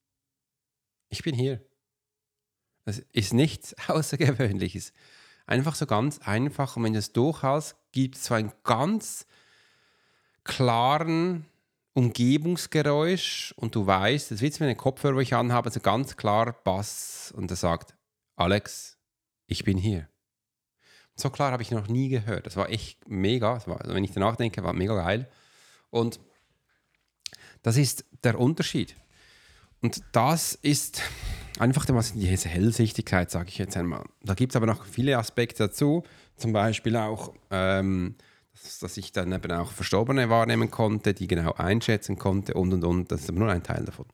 Ich 1.10 1.22
bin 1.22 1.36
hier. 1.36 1.62
Es 2.86 3.00
ist 3.12 3.34
nichts 3.34 3.75
Außergewöhnliches. 3.89 4.94
Einfach 5.48 5.75
so 5.75 5.86
ganz 5.86 6.20
einfach. 6.20 6.77
Und 6.77 6.86
wenn 6.86 6.94
du 6.94 7.00
es 7.00 7.12
durchhast, 7.12 7.75
gibt 7.91 8.15
es 8.15 8.24
so 8.24 8.36
einen 8.36 8.53
ganz 8.63 9.27
klaren 10.46 11.46
Umgebungsgeräusch 12.00 13.53
und 13.58 13.75
du 13.75 13.86
weißt, 13.86 14.32
das 14.32 14.39
wird 14.39 14.58
wie 14.62 14.63
ein 14.63 14.77
Kopfhörer, 14.77 15.15
wo 15.15 15.20
ich 15.20 15.36
anhabe, 15.36 15.70
so 15.70 15.82
ganz 15.82 16.15
klar 16.15 16.53
Bass 16.63 17.34
und 17.36 17.51
er 17.51 17.58
sagt, 17.58 17.94
Alex, 18.38 18.98
ich 19.48 19.65
bin 19.65 19.77
hier. 19.77 20.08
So 21.18 21.29
klar 21.29 21.51
habe 21.51 21.62
ich 21.62 21.72
noch 21.72 21.89
nie 21.89 22.08
gehört. 22.08 22.46
Das 22.46 22.56
war 22.56 22.70
echt 22.70 23.10
mega. 23.10 23.62
War, 23.68 23.82
wenn 23.84 24.06
ich 24.06 24.13
danach 24.13 24.38
denke, 24.38 24.63
war 24.63 24.72
mega 24.72 24.96
geil. 24.96 25.29
Und 25.89 26.22
das 27.63 27.75
ist 27.75 28.06
der 28.24 28.39
Unterschied. 28.39 28.96
Und 29.82 30.01
das 30.13 30.56
ist 30.56 31.01
einfach 31.60 31.86
diese 31.86 32.48
Hellsichtigkeit, 32.48 33.29
sage 33.29 33.50
ich 33.50 33.58
jetzt 33.58 33.75
einmal. 33.75 34.06
Da 34.24 34.36
gibt 34.36 34.53
es 34.53 34.56
aber 34.56 34.68
noch 34.68 34.86
viele 34.86 35.18
Aspekte 35.18 35.68
dazu. 35.68 36.03
Zum 36.38 36.53
Beispiel 36.53 36.96
auch 36.96 37.34
ähm, 37.51 38.15
dass, 38.82 38.98
ich 38.98 39.12
dann 39.12 39.32
eben 39.32 39.51
auch 39.51 39.72
Verstorbene 39.72 40.30
wahrnehmen 40.30 40.72
konnte, 40.72 41.13
die 41.13 41.28
genau 41.28 41.54
einschätzen 41.54 42.18
konnte 42.18 42.54
und 42.54 42.74
und 42.74 42.84
und. 42.84 43.12
Das 43.12 43.22
ist 43.22 43.30
aber 43.30 43.39
nur 43.39 43.51
ein 43.51 43.63
Teil 43.63 43.86
davon. 43.86 44.06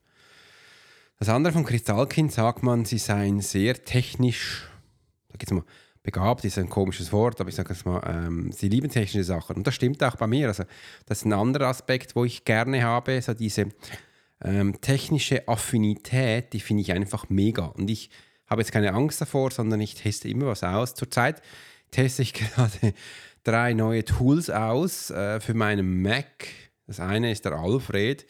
Das 1.20 1.30
andere 1.30 1.54
vom 1.54 1.66
Kristallkind 1.66 2.32
sagt 2.32 2.64
man, 2.64 2.86
sie 2.86 2.98
seien 2.98 3.42
sehr 3.42 3.84
technisch, 3.84 4.68
geht 5.38 5.50
es 5.50 5.54
mal, 5.54 5.64
begabt 6.04 6.46
ist 6.46 6.58
ein 6.58 6.70
komisches 6.70 7.12
Wort, 7.12 7.42
aber 7.42 7.50
ich 7.50 7.56
sage 7.56 7.74
es 7.74 7.84
mal, 7.84 8.02
ähm, 8.06 8.52
sie 8.52 8.70
lieben 8.70 8.90
technische 8.90 9.24
Sachen. 9.24 9.56
Und 9.58 9.68
das 9.68 9.76
stimmt 9.76 10.04
auch 10.04 10.16
bei 10.16 10.28
mir. 10.28 10.48
Also, 10.48 10.64
das 11.06 11.20
ist 11.20 11.26
ein 11.26 11.34
anderer 11.34 11.68
Aspekt, 11.68 12.16
wo 12.16 12.24
ich 12.26 12.46
gerne 12.46 12.84
habe, 12.84 13.22
so 13.22 13.34
diese 13.34 13.70
ähm, 14.44 14.80
technische 14.82 15.48
Affinität, 15.48 16.54
die 16.54 16.60
finde 16.60 16.82
ich 16.82 16.92
einfach 16.92 17.30
mega. 17.30 17.66
Und 17.66 17.90
ich 17.90 18.10
habe 18.48 18.62
jetzt 18.62 18.72
keine 18.72 18.94
Angst 18.94 19.20
davor, 19.20 19.52
sondern 19.52 19.82
ich 19.82 19.96
teste 19.96 20.30
immer 20.30 20.48
was 20.48 20.64
aus. 20.64 20.94
Zurzeit 20.94 21.42
teste 21.92 22.22
ich 22.22 22.34
gerade 22.34 22.94
drei 23.46 23.74
neue 23.74 24.04
Tools 24.04 24.50
aus 24.50 25.10
äh, 25.12 25.40
für 25.40 25.54
meinen 25.54 26.02
Mac. 26.02 26.48
Das 26.88 27.00
eine 27.00 27.32
ist 27.32 27.46
der 27.46 27.54
Alfred. 27.54 28.26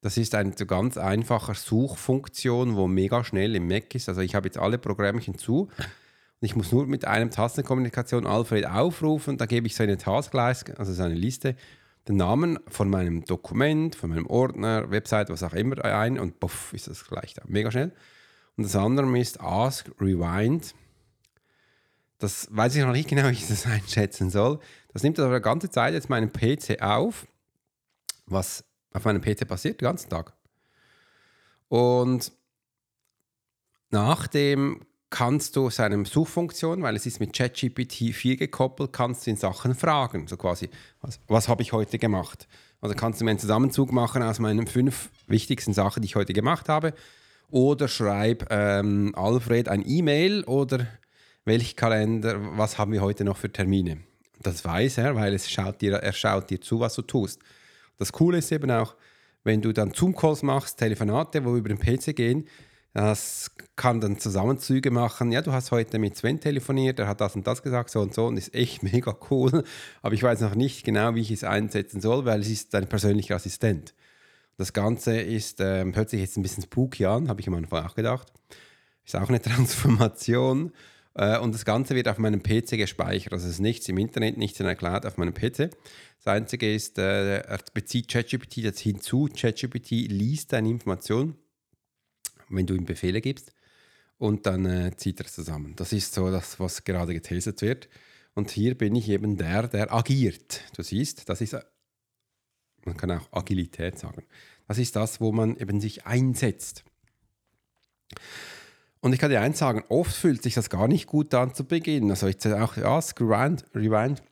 Das 0.00 0.16
ist 0.16 0.34
eine 0.34 0.52
so 0.56 0.66
ganz 0.66 0.96
einfache 0.96 1.54
Suchfunktion, 1.54 2.76
wo 2.76 2.88
mega 2.88 3.22
schnell 3.22 3.54
im 3.54 3.68
Mac 3.68 3.94
ist. 3.94 4.08
Also 4.08 4.22
ich 4.22 4.34
habe 4.34 4.48
jetzt 4.48 4.58
alle 4.58 4.78
Programmchen 4.78 5.36
zu. 5.36 5.62
Und 5.62 6.46
ich 6.46 6.56
muss 6.56 6.72
nur 6.72 6.86
mit 6.86 7.04
einem 7.04 7.30
Tastenkommunikation 7.30 8.26
Alfred 8.26 8.66
aufrufen. 8.66 9.36
Da 9.36 9.46
gebe 9.46 9.66
ich 9.66 9.76
so 9.76 9.82
eine 9.82 9.98
Taskleiste, 9.98 10.78
also 10.78 10.92
so 10.92 11.02
eine 11.02 11.14
Liste, 11.14 11.54
den 12.08 12.16
Namen 12.16 12.58
von 12.66 12.90
meinem 12.90 13.24
Dokument, 13.24 13.94
von 13.94 14.10
meinem 14.10 14.26
Ordner, 14.26 14.90
Website, 14.90 15.28
was 15.30 15.44
auch 15.44 15.54
immer 15.54 15.84
ein 15.84 16.18
und 16.18 16.40
puff, 16.40 16.72
ist 16.72 16.88
das 16.88 17.04
gleich 17.04 17.34
da. 17.34 17.42
Mega 17.46 17.70
schnell. 17.70 17.92
Und 18.56 18.64
das 18.64 18.74
andere 18.74 19.18
ist 19.18 19.40
Ask 19.40 19.90
Rewind. 20.00 20.74
Das 22.22 22.46
weiß 22.50 22.76
ich 22.76 22.84
noch 22.84 22.92
nicht 22.92 23.08
genau, 23.08 23.24
wie 23.28 23.32
ich 23.32 23.48
das 23.48 23.66
einschätzen 23.66 24.30
soll. 24.30 24.60
Das 24.92 25.02
nimmt 25.02 25.18
aber 25.18 25.40
die 25.40 25.42
ganze 25.42 25.70
Zeit 25.70 25.92
jetzt 25.92 26.08
meinen 26.08 26.32
PC 26.32 26.80
auf, 26.80 27.26
was 28.26 28.64
auf 28.92 29.04
meinem 29.04 29.20
PC 29.20 29.48
passiert, 29.48 29.80
den 29.80 29.86
ganzen 29.86 30.08
Tag. 30.08 30.32
Und 31.68 32.30
nachdem 33.90 34.84
kannst 35.10 35.56
du 35.56 35.68
seine 35.68 36.04
Suchfunktion, 36.04 36.82
weil 36.82 36.94
es 36.96 37.06
ist 37.06 37.18
mit 37.18 37.32
ChatGPT 37.32 38.14
4 38.14 38.36
gekoppelt, 38.36 38.92
kannst 38.92 39.26
du 39.26 39.30
in 39.30 39.36
Sachen 39.36 39.74
fragen. 39.74 40.28
So 40.28 40.36
quasi, 40.36 40.70
was, 41.00 41.18
was 41.26 41.48
habe 41.48 41.62
ich 41.62 41.72
heute 41.72 41.98
gemacht? 41.98 42.46
Also 42.80 42.94
kannst 42.94 43.20
du 43.20 43.24
mir 43.24 43.30
einen 43.32 43.40
Zusammenzug 43.40 43.92
machen 43.92 44.22
aus 44.22 44.38
meinen 44.38 44.66
fünf 44.66 45.10
wichtigsten 45.26 45.72
Sachen, 45.72 46.02
die 46.02 46.06
ich 46.06 46.16
heute 46.16 46.32
gemacht 46.32 46.68
habe. 46.68 46.94
Oder 47.50 47.88
schreib 47.88 48.46
ähm, 48.50 49.12
Alfred 49.14 49.68
ein 49.68 49.84
E-Mail 49.86 50.44
oder 50.44 50.86
welch 51.44 51.76
Kalender, 51.76 52.36
was 52.56 52.78
haben 52.78 52.92
wir 52.92 53.00
heute 53.00 53.24
noch 53.24 53.36
für 53.36 53.52
Termine. 53.52 53.98
Das 54.40 54.64
weiß 54.64 54.98
er, 54.98 55.14
weil 55.14 55.34
es 55.34 55.50
schaut 55.50 55.80
dir, 55.80 55.94
er 55.94 56.12
schaut 56.12 56.50
dir 56.50 56.60
zu, 56.60 56.80
was 56.80 56.94
du 56.94 57.02
tust. 57.02 57.40
Das 57.98 58.12
Coole 58.12 58.38
ist 58.38 58.52
eben 58.52 58.70
auch, 58.70 58.96
wenn 59.44 59.60
du 59.60 59.72
dann 59.72 59.92
Zoom-Calls 59.92 60.42
machst, 60.42 60.78
Telefonate, 60.78 61.44
wo 61.44 61.56
über 61.56 61.68
den 61.68 61.78
PC 61.78 62.14
gehen, 62.16 62.48
das 62.94 63.50
kann 63.74 64.00
dann 64.00 64.18
Zusammenzüge 64.18 64.90
machen. 64.90 65.32
Ja, 65.32 65.40
du 65.40 65.52
hast 65.52 65.70
heute 65.70 65.98
mit 65.98 66.16
Sven 66.16 66.40
telefoniert, 66.40 66.98
er 66.98 67.08
hat 67.08 67.20
das 67.20 67.34
und 67.34 67.46
das 67.46 67.62
gesagt, 67.62 67.90
so 67.90 68.00
und 68.00 68.12
so, 68.12 68.26
und 68.26 68.36
ist 68.36 68.54
echt 68.54 68.82
mega 68.92 69.16
cool. 69.30 69.64
Aber 70.02 70.14
ich 70.14 70.22
weiß 70.22 70.40
noch 70.40 70.54
nicht 70.54 70.84
genau, 70.84 71.14
wie 71.14 71.22
ich 71.22 71.30
es 71.30 71.44
einsetzen 71.44 72.00
soll, 72.00 72.24
weil 72.24 72.40
es 72.40 72.50
ist 72.50 72.74
dein 72.74 72.88
persönlicher 72.88 73.36
Assistent. 73.36 73.94
Das 74.58 74.72
Ganze 74.72 75.18
ist, 75.18 75.60
ähm, 75.60 75.96
hört 75.96 76.10
sich 76.10 76.20
jetzt 76.20 76.36
ein 76.36 76.42
bisschen 76.42 76.64
spooky 76.64 77.06
an, 77.06 77.28
habe 77.28 77.40
ich 77.40 77.48
am 77.48 77.54
Anfang 77.54 77.86
auch 77.86 77.94
gedacht. 77.94 78.30
Ist 79.04 79.16
auch 79.16 79.28
eine 79.28 79.40
Transformation. 79.42 80.72
Äh, 81.14 81.38
und 81.38 81.54
das 81.54 81.64
Ganze 81.64 81.94
wird 81.94 82.08
auf 82.08 82.18
meinem 82.18 82.42
PC 82.42 82.78
gespeichert. 82.78 83.32
Also 83.32 83.46
es 83.46 83.54
ist 83.54 83.60
nichts 83.60 83.88
im 83.88 83.98
Internet, 83.98 84.36
nichts 84.38 84.60
in 84.60 84.66
der 84.66 84.76
Cloud 84.76 85.06
auf 85.06 85.16
meinem 85.16 85.34
PC. 85.34 85.70
Das 86.24 86.26
Einzige 86.26 86.72
ist, 86.72 86.98
äh, 86.98 87.40
er 87.40 87.58
bezieht 87.74 88.08
ChatGPT 88.08 88.58
jetzt 88.58 88.80
hinzu. 88.80 89.28
ChatGPT 89.34 89.90
liest 89.90 90.52
deine 90.52 90.70
Information, 90.70 91.36
wenn 92.48 92.66
du 92.66 92.74
ihm 92.74 92.84
Befehle 92.84 93.20
gibst, 93.20 93.52
und 94.18 94.46
dann 94.46 94.66
äh, 94.66 94.96
zieht 94.96 95.20
er 95.20 95.26
es 95.26 95.34
zusammen. 95.34 95.74
Das 95.76 95.92
ist 95.92 96.14
so 96.14 96.30
das, 96.30 96.60
was 96.60 96.84
gerade 96.84 97.12
getestet 97.12 97.60
wird. 97.62 97.88
Und 98.34 98.50
hier 98.50 98.76
bin 98.76 98.94
ich 98.94 99.08
eben 99.08 99.36
der, 99.36 99.68
der 99.68 99.92
agiert. 99.92 100.62
Du 100.76 100.82
siehst, 100.82 101.28
das 101.28 101.40
ist, 101.40 101.56
man 102.84 102.96
kann 102.96 103.10
auch 103.10 103.32
Agilität 103.32 103.98
sagen. 103.98 104.24
Das 104.68 104.78
ist 104.78 104.96
das, 104.96 105.20
wo 105.20 105.32
man 105.32 105.56
eben 105.56 105.80
sich 105.80 106.06
einsetzt. 106.06 106.84
Und 109.02 109.12
ich 109.12 109.18
kann 109.18 109.30
dir 109.30 109.40
eins 109.40 109.58
sagen, 109.58 109.82
oft 109.88 110.14
fühlt 110.14 110.44
sich 110.44 110.54
das 110.54 110.70
gar 110.70 110.86
nicht 110.86 111.08
gut 111.08 111.34
an 111.34 111.54
zu 111.54 111.64
Beginn. 111.64 112.08
Also 112.10 112.28
ich 112.28 112.36
auch, 112.46 112.76
ja, 112.76 112.98
Rewind, 112.98 113.64
Rewind. 113.74 114.22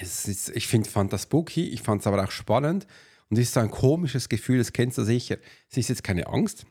Ist, 0.00 0.50
ich 0.50 0.68
find, 0.68 0.86
fand 0.86 1.12
das 1.12 1.24
spooky, 1.24 1.68
ich 1.68 1.82
fand 1.82 2.00
es 2.00 2.06
aber 2.06 2.22
auch 2.22 2.30
spannend. 2.30 2.86
Und 3.28 3.38
es 3.38 3.46
ist 3.46 3.54
so 3.54 3.60
ein 3.60 3.70
komisches 3.70 4.28
Gefühl, 4.28 4.58
das 4.58 4.72
kennst 4.72 4.98
du 4.98 5.04
sicher. 5.04 5.36
Es 5.68 5.76
ist 5.76 5.88
jetzt 5.88 6.04
keine 6.04 6.28
Angst, 6.28 6.64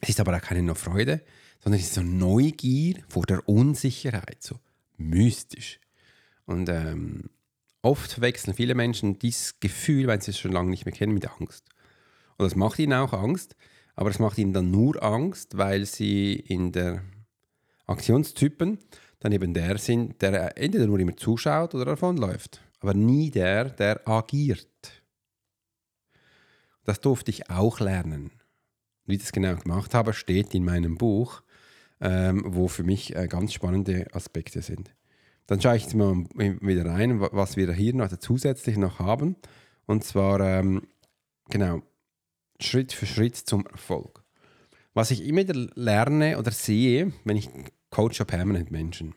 es 0.00 0.08
ist 0.08 0.20
aber 0.20 0.34
auch 0.34 0.40
keine 0.40 0.62
nur 0.62 0.74
Freude, 0.74 1.20
sondern 1.60 1.78
es 1.80 1.88
ist 1.88 1.94
so 1.94 2.02
Neugier 2.02 3.02
vor 3.08 3.24
der 3.26 3.46
Unsicherheit, 3.46 4.42
so 4.42 4.58
mystisch. 4.96 5.80
Und 6.46 6.70
ähm, 6.70 7.28
oft 7.82 8.22
wechseln 8.22 8.54
viele 8.54 8.74
Menschen 8.74 9.18
dieses 9.18 9.60
Gefühl, 9.60 10.06
wenn 10.06 10.22
sie 10.22 10.30
es 10.30 10.38
schon 10.38 10.52
lange 10.52 10.70
nicht 10.70 10.86
mehr 10.86 10.94
kennen, 10.94 11.12
mit 11.12 11.30
Angst. 11.30 11.66
Und 12.38 12.46
das 12.46 12.56
macht 12.56 12.78
ihnen 12.78 12.94
auch 12.94 13.12
Angst, 13.12 13.54
aber 13.94 14.10
es 14.10 14.18
macht 14.18 14.38
ihnen 14.38 14.52
dann 14.52 14.70
nur 14.70 15.02
Angst, 15.02 15.56
weil 15.56 15.86
sie 15.86 16.34
in 16.34 16.72
der 16.72 17.02
Aktionstypen 17.86 18.78
dann 19.20 19.32
eben 19.32 19.54
der 19.54 19.78
sind, 19.78 20.20
der 20.22 20.56
entweder 20.58 20.86
nur 20.86 20.98
immer 20.98 21.16
zuschaut 21.16 21.74
oder 21.74 21.84
davonläuft, 21.84 22.60
aber 22.80 22.94
nie 22.94 23.30
der, 23.30 23.66
der 23.70 24.06
agiert. 24.08 24.68
Das 26.84 27.00
durfte 27.00 27.30
ich 27.30 27.48
auch 27.48 27.78
lernen. 27.80 28.32
Wie 29.06 29.14
ich 29.14 29.20
das 29.20 29.32
genau 29.32 29.54
gemacht 29.56 29.94
habe, 29.94 30.12
steht 30.12 30.54
in 30.54 30.64
meinem 30.64 30.96
Buch, 30.96 31.42
ähm, 32.00 32.42
wo 32.46 32.68
für 32.68 32.82
mich 32.82 33.14
äh, 33.14 33.28
ganz 33.28 33.52
spannende 33.52 34.06
Aspekte 34.12 34.62
sind. 34.62 34.92
Dann 35.46 35.60
schaue 35.60 35.76
ich 35.76 35.84
jetzt 35.84 35.94
mal 35.94 36.24
wieder 36.34 36.86
rein, 36.86 37.20
was 37.20 37.56
wir 37.56 37.72
hier 37.72 37.94
noch 37.94 38.08
zusätzlich 38.18 38.76
noch 38.76 38.98
haben. 38.98 39.36
Und 39.86 40.04
zwar, 40.04 40.40
ähm, 40.40 40.88
genau, 41.50 41.82
Schritt 42.62 42.92
für 42.92 43.06
Schritt 43.06 43.36
zum 43.36 43.66
Erfolg. 43.66 44.22
Was 44.94 45.10
ich 45.10 45.24
immer 45.24 45.40
wieder 45.40 45.68
lerne 45.74 46.38
oder 46.38 46.50
sehe, 46.50 47.12
wenn 47.24 47.36
ich 47.36 47.48
coache 47.90 48.24
permanent 48.26 48.70
Menschen. 48.70 49.14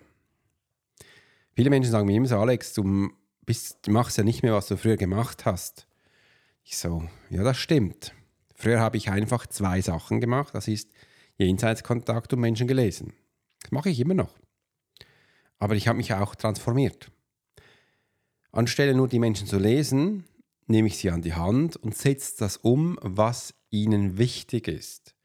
Viele 1.54 1.70
Menschen 1.70 1.92
sagen 1.92 2.08
mir 2.08 2.18
immer 2.18 2.28
so, 2.28 2.38
Alex, 2.38 2.74
du, 2.74 3.10
bist, 3.46 3.80
du 3.88 3.92
machst 3.92 4.18
ja 4.18 4.24
nicht 4.24 4.44
mehr, 4.44 4.54
was 4.54 4.68
du 4.68 4.78
früher 4.78 4.98
gemacht 4.98 5.46
hast. 5.46 5.88
Ich 6.64 6.78
so, 6.78 7.08
ja, 7.30 7.44
das 7.44 7.58
stimmt. 7.58 8.14
Früher 8.56 8.80
habe 8.80 8.98
ich 8.98 9.10
einfach 9.10 9.48
zwei 9.48 9.82
Sachen 9.82 10.20
gemacht. 10.20 10.54
Das 10.54 10.68
ist 10.68 10.92
Jenseitskontakt 11.38 12.34
und 12.34 12.40
Menschen 12.40 12.68
gelesen. 12.68 13.14
Das 13.62 13.72
mache 13.72 13.90
ich 13.90 14.00
immer 14.00 14.14
noch. 14.14 14.36
Aber 15.60 15.76
ich 15.76 15.88
habe 15.88 15.98
mich 15.98 16.14
auch 16.14 16.36
transformiert. 16.36 17.12
Anstelle 18.52 18.96
nur 18.96 19.08
die 19.08 19.20
Menschen 19.20 19.48
zu 19.48 19.58
lesen, 19.58 20.26
nehme 20.68 20.88
ich 20.88 20.98
sie 20.98 21.12
an 21.12 21.22
die 21.22 21.34
Hand 21.34 21.76
und 21.78 21.96
setze 21.96 22.36
das 22.40 22.58
um, 22.58 22.98
was 23.02 23.54
ihnen 23.70 24.18
wichtig 24.18 24.68
ist. 24.68 25.16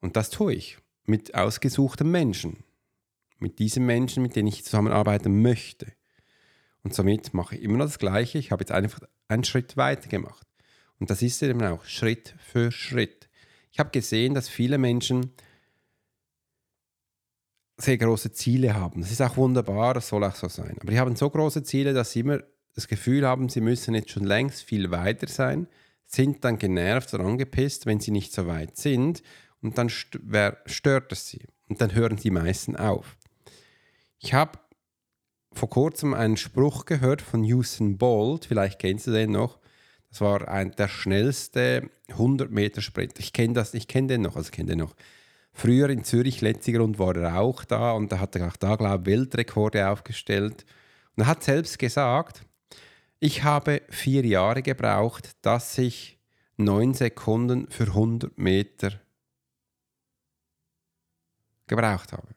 Und 0.00 0.16
das 0.16 0.30
tue 0.30 0.54
ich 0.54 0.78
mit 1.04 1.34
ausgesuchten 1.34 2.10
Menschen. 2.10 2.64
Mit 3.38 3.58
diesen 3.58 3.84
Menschen, 3.84 4.22
mit 4.22 4.36
denen 4.36 4.48
ich 4.48 4.64
zusammenarbeiten 4.64 5.42
möchte. 5.42 5.92
Und 6.82 6.94
somit 6.94 7.34
mache 7.34 7.56
ich 7.56 7.62
immer 7.62 7.78
noch 7.78 7.86
das 7.86 7.98
Gleiche. 7.98 8.38
Ich 8.38 8.50
habe 8.50 8.62
jetzt 8.62 8.72
einfach 8.72 9.00
einen 9.28 9.44
Schritt 9.44 9.76
weiter 9.76 10.08
gemacht. 10.08 10.46
Und 10.98 11.10
das 11.10 11.22
ist 11.22 11.42
eben 11.42 11.62
auch 11.62 11.84
Schritt 11.84 12.34
für 12.38 12.70
Schritt. 12.72 13.28
Ich 13.72 13.78
habe 13.78 13.90
gesehen, 13.90 14.34
dass 14.34 14.48
viele 14.48 14.78
Menschen 14.78 15.32
sehr 17.76 17.98
große 17.98 18.32
Ziele 18.32 18.74
haben. 18.74 19.02
Das 19.02 19.10
ist 19.10 19.20
auch 19.20 19.36
wunderbar, 19.36 19.94
das 19.94 20.08
soll 20.08 20.24
auch 20.24 20.34
so 20.34 20.48
sein. 20.48 20.76
Aber 20.80 20.90
die 20.90 20.98
haben 20.98 21.14
so 21.14 21.28
große 21.28 21.62
Ziele, 21.62 21.92
dass 21.92 22.12
sie 22.12 22.20
immer 22.20 22.40
das 22.76 22.88
Gefühl 22.88 23.26
haben, 23.26 23.48
sie 23.48 23.60
müssen 23.60 23.94
jetzt 23.94 24.10
schon 24.10 24.24
längst 24.24 24.62
viel 24.62 24.90
weiter 24.90 25.26
sein, 25.26 25.66
sind 26.04 26.44
dann 26.44 26.58
genervt 26.58 27.12
oder 27.14 27.24
angepisst, 27.24 27.86
wenn 27.86 28.00
sie 28.00 28.12
nicht 28.12 28.32
so 28.32 28.46
weit 28.46 28.76
sind 28.76 29.22
und 29.60 29.78
dann 29.78 29.88
stört 29.88 31.10
es 31.10 31.28
sie 31.28 31.46
und 31.68 31.80
dann 31.80 31.94
hören 31.94 32.16
die 32.16 32.30
meisten 32.30 32.76
auf. 32.76 33.16
Ich 34.18 34.34
habe 34.34 34.58
vor 35.52 35.70
kurzem 35.70 36.12
einen 36.12 36.36
Spruch 36.36 36.84
gehört 36.84 37.22
von 37.22 37.40
Usain 37.40 37.96
Bolt, 37.96 38.44
vielleicht 38.44 38.78
kennst 38.78 39.06
du 39.06 39.10
den 39.10 39.32
noch. 39.32 39.58
Das 40.10 40.20
war 40.20 40.46
ein, 40.48 40.72
der 40.72 40.88
schnellste 40.88 41.90
100 42.08 42.50
Meter 42.50 42.82
Sprint. 42.82 43.18
Ich 43.18 43.32
kenne 43.32 43.54
das, 43.54 43.74
ich 43.74 43.88
kenne 43.88 44.08
den 44.08 44.22
noch, 44.22 44.36
also 44.36 44.50
kenne 44.50 44.70
den 44.70 44.78
noch. 44.78 44.94
Früher 45.52 45.88
in 45.88 46.04
Zürich, 46.04 46.42
Letzigrund, 46.42 46.98
war 46.98 47.16
er 47.16 47.40
auch 47.40 47.64
da 47.64 47.92
und 47.92 48.12
da 48.12 48.20
hat 48.20 48.36
er 48.36 48.48
auch 48.48 48.56
da, 48.56 48.76
glaube 48.76 49.10
ich, 49.10 49.18
Weltrekorde 49.18 49.88
aufgestellt. 49.88 50.66
Und 51.16 51.22
er 51.22 51.26
hat 51.26 51.42
selbst 51.42 51.78
gesagt, 51.78 52.42
ich 53.18 53.44
habe 53.44 53.82
vier 53.88 54.24
Jahre 54.24 54.62
gebraucht, 54.62 55.36
dass 55.42 55.78
ich 55.78 56.18
neun 56.56 56.94
Sekunden 56.94 57.68
für 57.70 57.84
100 57.84 58.36
Meter 58.38 59.00
gebraucht 61.66 62.12
habe. 62.12 62.28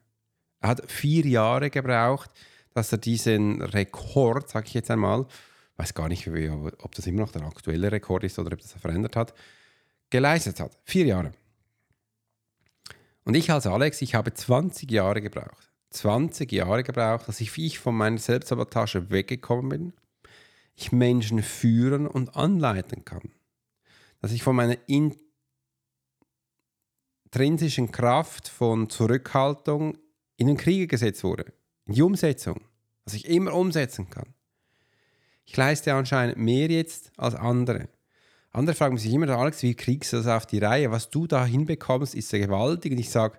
Er 0.60 0.70
hat 0.70 0.90
vier 0.90 1.24
Jahre 1.26 1.70
gebraucht, 1.70 2.30
dass 2.74 2.92
er 2.92 2.98
diesen 2.98 3.62
Rekord, 3.62 4.48
sage 4.48 4.66
ich 4.66 4.74
jetzt 4.74 4.90
einmal, 4.90 5.26
weiß 5.76 5.94
gar 5.94 6.08
nicht, 6.08 6.28
ob 6.28 6.94
das 6.94 7.06
immer 7.06 7.20
noch 7.20 7.32
der 7.32 7.42
aktuelle 7.42 7.90
Rekord 7.90 8.24
ist 8.24 8.38
oder 8.38 8.52
ob 8.52 8.60
das 8.60 8.72
verändert 8.72 9.16
hat, 9.16 9.34
geleistet 10.10 10.60
hat. 10.60 10.78
Vier 10.84 11.06
Jahre. 11.06 11.32
Und 13.24 13.34
ich 13.34 13.50
als 13.50 13.66
Alex, 13.66 14.02
ich 14.02 14.14
habe 14.14 14.34
20 14.34 14.90
Jahre 14.90 15.22
gebraucht. 15.22 15.70
20 15.90 16.52
Jahre 16.52 16.82
gebraucht, 16.82 17.28
dass 17.28 17.40
ich 17.40 17.78
von 17.78 17.94
meiner 17.94 18.18
Selbstsabotage 18.18 19.10
weggekommen 19.10 19.68
bin. 19.68 19.92
Ich 20.80 20.92
Menschen 20.92 21.42
führen 21.42 22.06
und 22.06 22.36
anleiten 22.36 23.04
kann. 23.04 23.30
Dass 24.22 24.32
ich 24.32 24.42
von 24.42 24.56
meiner 24.56 24.78
intrinsischen 27.30 27.92
Kraft 27.92 28.48
von 28.48 28.88
Zurückhaltung 28.88 29.98
in 30.38 30.46
den 30.46 30.56
Kriege 30.56 30.86
gesetzt 30.86 31.22
wurde. 31.22 31.52
In 31.84 31.92
die 31.92 32.02
Umsetzung. 32.02 32.62
Dass 33.04 33.12
ich 33.12 33.28
immer 33.28 33.52
umsetzen 33.52 34.08
kann. 34.08 34.32
Ich 35.44 35.54
leiste 35.54 35.92
anscheinend 35.92 36.38
mehr 36.38 36.68
jetzt 36.68 37.12
als 37.18 37.34
andere. 37.34 37.90
Andere 38.50 38.74
fragen 38.74 38.96
sich 38.96 39.12
immer, 39.12 39.28
Alex, 39.28 39.62
wie 39.62 39.74
kriegst 39.74 40.14
du 40.14 40.16
das 40.16 40.28
auf 40.28 40.46
die 40.46 40.60
Reihe? 40.60 40.90
Was 40.90 41.10
du 41.10 41.26
da 41.26 41.44
hinbekommst, 41.44 42.14
ist 42.14 42.32
ja 42.32 42.38
gewaltig. 42.38 42.92
Und 42.92 42.98
ich 42.98 43.10
sage, 43.10 43.38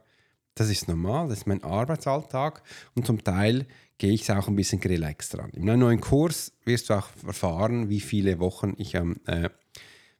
das 0.55 0.69
ist 0.69 0.87
normal, 0.87 1.29
das 1.29 1.39
ist 1.39 1.47
mein 1.47 1.63
Arbeitsalltag 1.63 2.61
und 2.95 3.05
zum 3.05 3.23
Teil 3.23 3.65
gehe 3.97 4.11
ich 4.11 4.23
es 4.23 4.29
auch 4.29 4.47
ein 4.47 4.55
bisschen 4.55 4.81
relaxed 4.81 5.35
dran. 5.35 5.51
In 5.51 5.69
einem 5.69 5.81
neuen 5.81 6.01
Kurs 6.01 6.51
wirst 6.65 6.89
du 6.89 6.95
auch 6.95 7.07
erfahren, 7.25 7.89
wie 7.89 7.99
viele 7.99 8.39
Wochen 8.39 8.73
ich 8.77 8.97
am, 8.97 9.17
äh, 9.27 9.49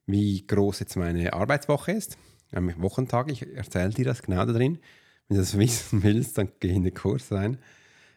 wie 0.06 0.46
groß 0.46 0.80
jetzt 0.80 0.96
meine 0.96 1.34
Arbeitswoche 1.34 1.92
ist, 1.92 2.18
am 2.52 2.72
Wochentag. 2.82 3.32
Ich 3.32 3.48
erzähle 3.56 3.90
dir 3.90 4.06
das 4.06 4.22
genau 4.22 4.46
da 4.46 4.54
drin. 4.54 4.80
Wenn 5.28 5.38
du 5.38 5.42
das 5.42 5.58
wissen 5.58 6.04
willst, 6.04 6.38
dann 6.38 6.50
geh 6.60 6.70
in 6.70 6.84
den 6.84 6.94
Kurs 6.94 7.32
rein. 7.32 7.58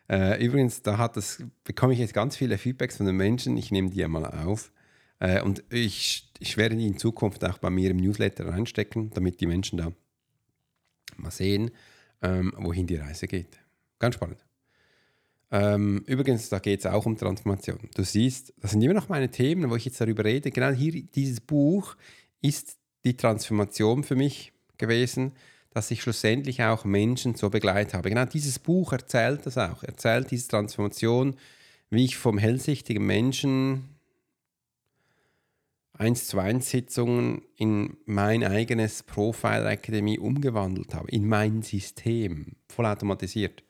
Äh, 0.08 0.44
übrigens, 0.44 0.82
da 0.82 0.98
hat 0.98 1.16
das, 1.16 1.42
bekomme 1.64 1.94
ich 1.94 1.98
jetzt 1.98 2.14
ganz 2.14 2.36
viele 2.36 2.58
Feedbacks 2.58 2.98
von 2.98 3.06
den 3.06 3.16
Menschen. 3.16 3.56
Ich 3.56 3.70
nehme 3.70 3.90
die 3.90 4.04
einmal 4.04 4.26
auf. 4.26 4.70
Äh, 5.18 5.40
und 5.40 5.64
ich, 5.70 6.30
ich 6.40 6.56
werde 6.56 6.76
die 6.76 6.86
in 6.86 6.98
Zukunft 6.98 7.44
auch 7.44 7.58
bei 7.58 7.70
mir 7.70 7.90
im 7.90 7.96
Newsletter 7.96 8.46
reinstecken, 8.46 9.10
damit 9.14 9.40
die 9.40 9.46
Menschen 9.46 9.78
da 9.78 9.92
mal 11.16 11.30
sehen, 11.30 11.70
ähm, 12.24 12.52
wohin 12.56 12.86
die 12.86 12.96
Reise 12.96 13.28
geht. 13.28 13.60
Ganz 13.98 14.16
spannend. 14.16 14.44
Ähm, 15.52 16.02
übrigens, 16.06 16.48
da 16.48 16.58
geht 16.58 16.80
es 16.80 16.86
auch 16.86 17.06
um 17.06 17.16
Transformation. 17.16 17.78
Du 17.94 18.02
siehst, 18.02 18.52
das 18.60 18.72
sind 18.72 18.82
immer 18.82 18.94
noch 18.94 19.08
meine 19.08 19.30
Themen, 19.30 19.70
wo 19.70 19.76
ich 19.76 19.84
jetzt 19.84 20.00
darüber 20.00 20.24
rede. 20.24 20.50
Genau 20.50 20.70
hier, 20.70 21.02
dieses 21.04 21.40
Buch 21.40 21.96
ist 22.40 22.76
die 23.04 23.16
Transformation 23.16 24.02
für 24.02 24.16
mich 24.16 24.52
gewesen, 24.78 25.32
dass 25.70 25.90
ich 25.90 26.02
schlussendlich 26.02 26.62
auch 26.62 26.84
Menschen 26.84 27.34
so 27.34 27.50
begleitet 27.50 27.94
habe. 27.94 28.08
Genau 28.08 28.24
dieses 28.24 28.58
Buch 28.58 28.92
erzählt 28.92 29.44
das 29.44 29.58
auch, 29.58 29.82
erzählt 29.82 30.30
diese 30.30 30.48
Transformation, 30.48 31.36
wie 31.90 32.04
ich 32.04 32.16
vom 32.16 32.38
hellsichtigen 32.38 33.04
Menschen 33.04 33.93
1 35.96 36.26
zu 36.26 36.40
1 36.40 36.68
Sitzungen 36.68 37.42
in 37.56 37.96
mein 38.04 38.42
eigenes 38.42 39.04
Profile 39.04 39.66
Akademie 39.66 40.18
umgewandelt 40.18 40.92
habe, 40.94 41.08
in 41.10 41.26
mein 41.28 41.62
System, 41.62 42.56
vollautomatisiert. 42.68 43.62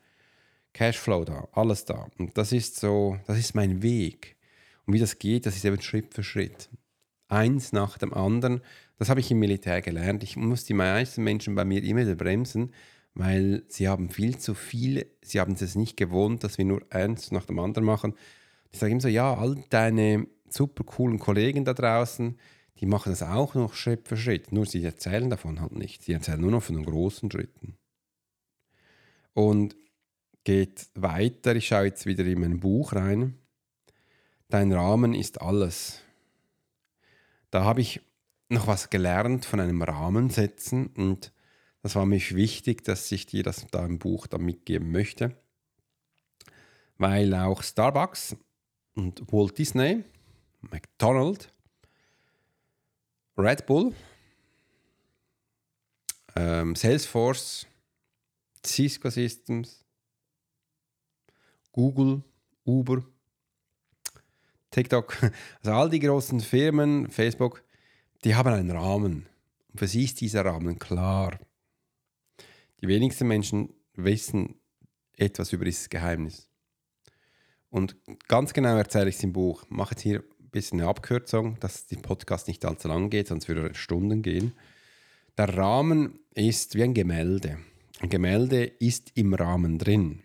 Cashflow 0.73 1.25
da, 1.25 1.49
alles 1.53 1.85
da. 1.85 2.09
Und 2.19 2.37
das 2.37 2.53
ist 2.53 2.81
so, 2.81 3.19
das 3.27 3.39
ist 3.39 3.55
mein 3.55 3.83
Weg. 3.83 4.37
Und 4.87 4.95
wie 4.95 4.99
das 4.99 5.19
geht, 5.19 5.47
das 5.47 5.57
ist 5.57 5.65
eben 5.65 5.81
Schritt 5.81 6.15
für 6.15 6.25
Schritt. 6.25 6.71
Eins 7.29 7.73
nach 7.73 7.99
dem 7.99 8.13
anderen. 8.15 8.61
Das 8.99 9.09
habe 9.09 9.21
ich 9.21 9.31
im 9.31 9.39
Militär 9.39 9.83
gelernt. 9.83 10.23
Ich 10.23 10.37
muss 10.37 10.65
die 10.65 10.75
meisten 10.75 11.23
Menschen 11.23 11.55
bei 11.55 11.65
mir 11.65 11.83
immer 11.83 12.01
wieder 12.01 12.15
bremsen, 12.15 12.73
weil 13.15 13.65
sie 13.69 13.87
haben 13.87 14.11
viel 14.11 14.39
zu 14.39 14.55
viel, 14.55 15.07
sie 15.23 15.41
haben 15.41 15.55
es 15.55 15.75
nicht 15.75 15.97
gewohnt, 15.97 16.43
dass 16.43 16.59
wir 16.59 16.65
nur 16.65 16.83
eins 16.91 17.31
nach 17.31 17.45
dem 17.45 17.59
anderen 17.59 17.85
machen. 17.85 18.15
Ich 18.73 18.79
sage 18.79 18.93
immer 18.93 19.01
so, 19.01 19.09
ja, 19.09 19.35
all 19.35 19.63
deine 19.71 20.27
super 20.55 20.85
coolen 20.85 21.19
Kollegen 21.19 21.65
da 21.65 21.75
draußen, 21.75 22.39
die 22.81 22.87
machen 22.87 23.11
das 23.11 23.23
auch 23.23 23.55
noch 23.55 23.75
Schritt 23.75 24.09
für 24.09 24.17
Schritt. 24.17 24.53
Nur 24.53 24.67
sie 24.67 24.85
erzählen 24.85 25.31
davon 25.31 25.61
halt 25.61 25.73
nicht. 25.73 26.03
Sie 26.03 26.13
erzählen 26.13 26.41
nur 26.41 26.51
noch 26.51 26.63
von 26.63 26.77
den 26.77 26.85
großen 26.85 27.31
Schritten. 27.31 27.77
Und 29.33 29.77
geht 30.45 30.89
weiter. 30.95 31.57
Ich 31.57 31.69
schaue 31.69 31.87
jetzt 31.87 32.07
wieder 32.07 32.25
in 32.25 32.41
mein 32.41 32.61
Buch 32.61 32.93
rein. 32.93 33.39
Dein 34.49 34.73
Rahmen 34.73 35.15
ist 35.15 35.41
alles. 35.41 36.01
Da 37.51 37.65
habe 37.65 37.81
ich 37.81 38.01
noch 38.49 38.67
was 38.67 38.91
gelernt 38.91 39.45
von 39.45 39.61
einem 39.61 39.83
Rahmen 39.83 40.31
setzen 40.31 40.89
und 40.89 41.33
das 41.83 41.97
war 41.97 42.07
mir 42.07 42.21
wichtig, 42.31 42.83
dass 42.85 43.13
ich 43.13 43.27
dir 43.27 43.43
das 43.43 43.67
da 43.71 43.85
im 43.85 43.99
Buch 43.99 44.27
da 44.27 44.39
mitgeben 44.39 44.91
möchte. 44.91 45.37
Weil 46.97 47.35
auch 47.35 47.63
Starbucks 47.63 48.37
und 48.95 49.31
Walt 49.33 49.59
Disney 49.59 50.05
McDonald's, 50.71 51.49
Red 53.37 53.67
Bull, 53.67 53.95
ähm, 56.37 56.75
Salesforce, 56.75 57.67
Cisco 58.65 59.11
Systems, 59.11 59.85
Google, 61.73 62.23
Uber, 62.65 63.05
TikTok, 64.71 65.17
also 65.63 65.73
all 65.73 65.91
die 65.91 66.01
großen 66.01 66.41
Firmen, 66.41 67.11
Facebook, 67.11 67.63
die 68.25 68.35
haben 68.35 68.53
einen 68.53 68.71
Rahmen. 68.71 69.27
Und 69.73 69.79
für 69.79 69.89
sie 69.89 70.05
ist 70.05 70.21
dieser 70.21 70.45
Rahmen 70.45 70.79
klar. 70.79 71.39
Die 72.81 72.89
wenigsten 72.89 73.27
Menschen 73.27 73.73
wissen 73.95 74.61
etwas 75.17 75.53
über 75.53 75.65
dieses 75.65 75.89
Geheimnis. 75.89 76.49
Und 77.71 77.97
ganz 78.29 78.53
genau 78.53 78.77
erzähle 78.77 79.09
ich 79.09 79.17
es 79.17 79.23
im 79.25 79.33
Buch. 79.33 79.65
Mache 79.69 79.93
jetzt 79.93 80.03
hier 80.03 80.25
bisschen 80.55 80.81
eine 80.81 80.89
Abkürzung, 80.89 81.59
dass 81.61 81.87
die 81.87 81.97
Podcast 81.97 82.49
nicht 82.49 82.65
allzu 82.65 82.89
lang 82.89 83.11
geht, 83.11 83.29
sonst 83.29 83.49
würde 83.49 83.69
es 83.69 83.77
Stunden 83.77 84.23
gehen. 84.23 84.53
Der 85.37 85.55
Rahmen 85.57 86.21
ist 86.33 86.77
wie 86.77 86.85
ein 86.85 86.95
Gemälde. 86.95 87.59
Ein 88.01 88.09
Gemälde 88.09 88.65
ist 88.65 89.11
im 89.17 89.35
Rahmen 89.35 89.79
drin. 89.79 90.23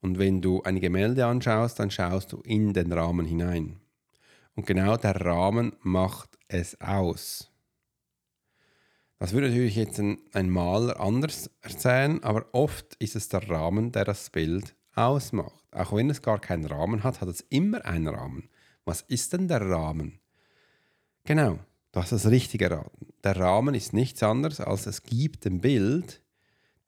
Und 0.00 0.18
wenn 0.18 0.42
du 0.42 0.62
ein 0.62 0.80
Gemälde 0.80 1.24
anschaust, 1.24 1.78
dann 1.78 1.90
schaust 1.90 2.32
du 2.32 2.40
in 2.40 2.72
den 2.72 2.92
Rahmen 2.92 3.26
hinein. 3.26 3.76
Und 4.56 4.66
genau 4.66 4.96
der 4.96 5.24
Rahmen 5.24 5.72
macht 5.82 6.36
es 6.48 6.80
aus. 6.80 7.50
Das 9.18 9.32
würde 9.32 9.48
natürlich 9.48 9.76
jetzt 9.76 10.00
ein, 10.00 10.18
ein 10.32 10.50
Maler 10.50 10.98
anders 11.00 11.48
erzählen, 11.62 12.22
aber 12.24 12.46
oft 12.52 12.96
ist 12.96 13.14
es 13.14 13.28
der 13.28 13.48
Rahmen, 13.48 13.92
der 13.92 14.04
das 14.04 14.30
Bild 14.30 14.74
ausmacht. 14.94 15.64
Auch 15.70 15.92
wenn 15.92 16.10
es 16.10 16.22
gar 16.22 16.40
keinen 16.40 16.66
Rahmen 16.66 17.04
hat, 17.04 17.20
hat 17.20 17.28
es 17.28 17.40
immer 17.48 17.84
einen 17.84 18.08
Rahmen. 18.08 18.48
Was 18.84 19.02
ist 19.02 19.32
denn 19.32 19.48
der 19.48 19.60
Rahmen? 19.60 20.20
Genau, 21.24 21.58
du 21.92 22.00
hast 22.00 22.12
das 22.12 22.26
Richtige 22.26 22.66
erraten. 22.66 23.08
Der 23.22 23.36
Rahmen 23.36 23.74
ist 23.74 23.92
nichts 23.92 24.22
anderes, 24.22 24.60
als 24.60 24.86
es 24.86 25.02
gibt 25.02 25.44
dem 25.46 25.60
Bild 25.60 26.22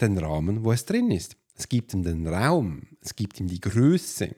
den 0.00 0.18
Rahmen, 0.18 0.64
wo 0.64 0.72
es 0.72 0.85
drin 0.85 1.11
ist. 1.11 1.37
Es 1.54 1.68
gibt 1.68 1.94
ihm 1.94 2.02
den 2.02 2.26
Raum, 2.26 2.82
es 3.00 3.16
gibt 3.16 3.40
ihm 3.40 3.48
die 3.48 3.61
Größe, 3.61 4.35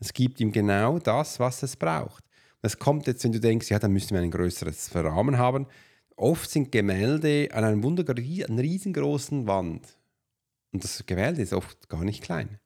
es 0.00 0.12
gibt 0.12 0.40
ihm 0.40 0.52
genau 0.52 0.98
das, 0.98 1.40
was 1.40 1.62
es 1.62 1.76
braucht. 1.76 2.24
Das 2.60 2.78
kommt 2.78 3.06
jetzt, 3.06 3.24
wenn 3.24 3.32
du 3.32 3.40
denkst, 3.40 3.70
ja, 3.70 3.78
dann 3.78 3.92
müssen 3.92 4.10
wir 4.10 4.20
ein 4.20 4.30
größeres 4.30 4.94
Rahmen 4.94 5.38
haben. 5.38 5.66
Oft 6.16 6.50
sind 6.50 6.72
Gemälde 6.72 7.48
an 7.52 7.64
einer 7.64 7.82
wunderbar 7.82 8.16
riesengroßen 8.16 9.46
Wand. 9.46 9.96
Und 10.72 10.84
das 10.84 11.04
Gemälde 11.06 11.40
ist 11.40 11.54
oft 11.54 11.88
gar 11.88 12.04
nicht 12.04 12.22
klein. 12.22 12.60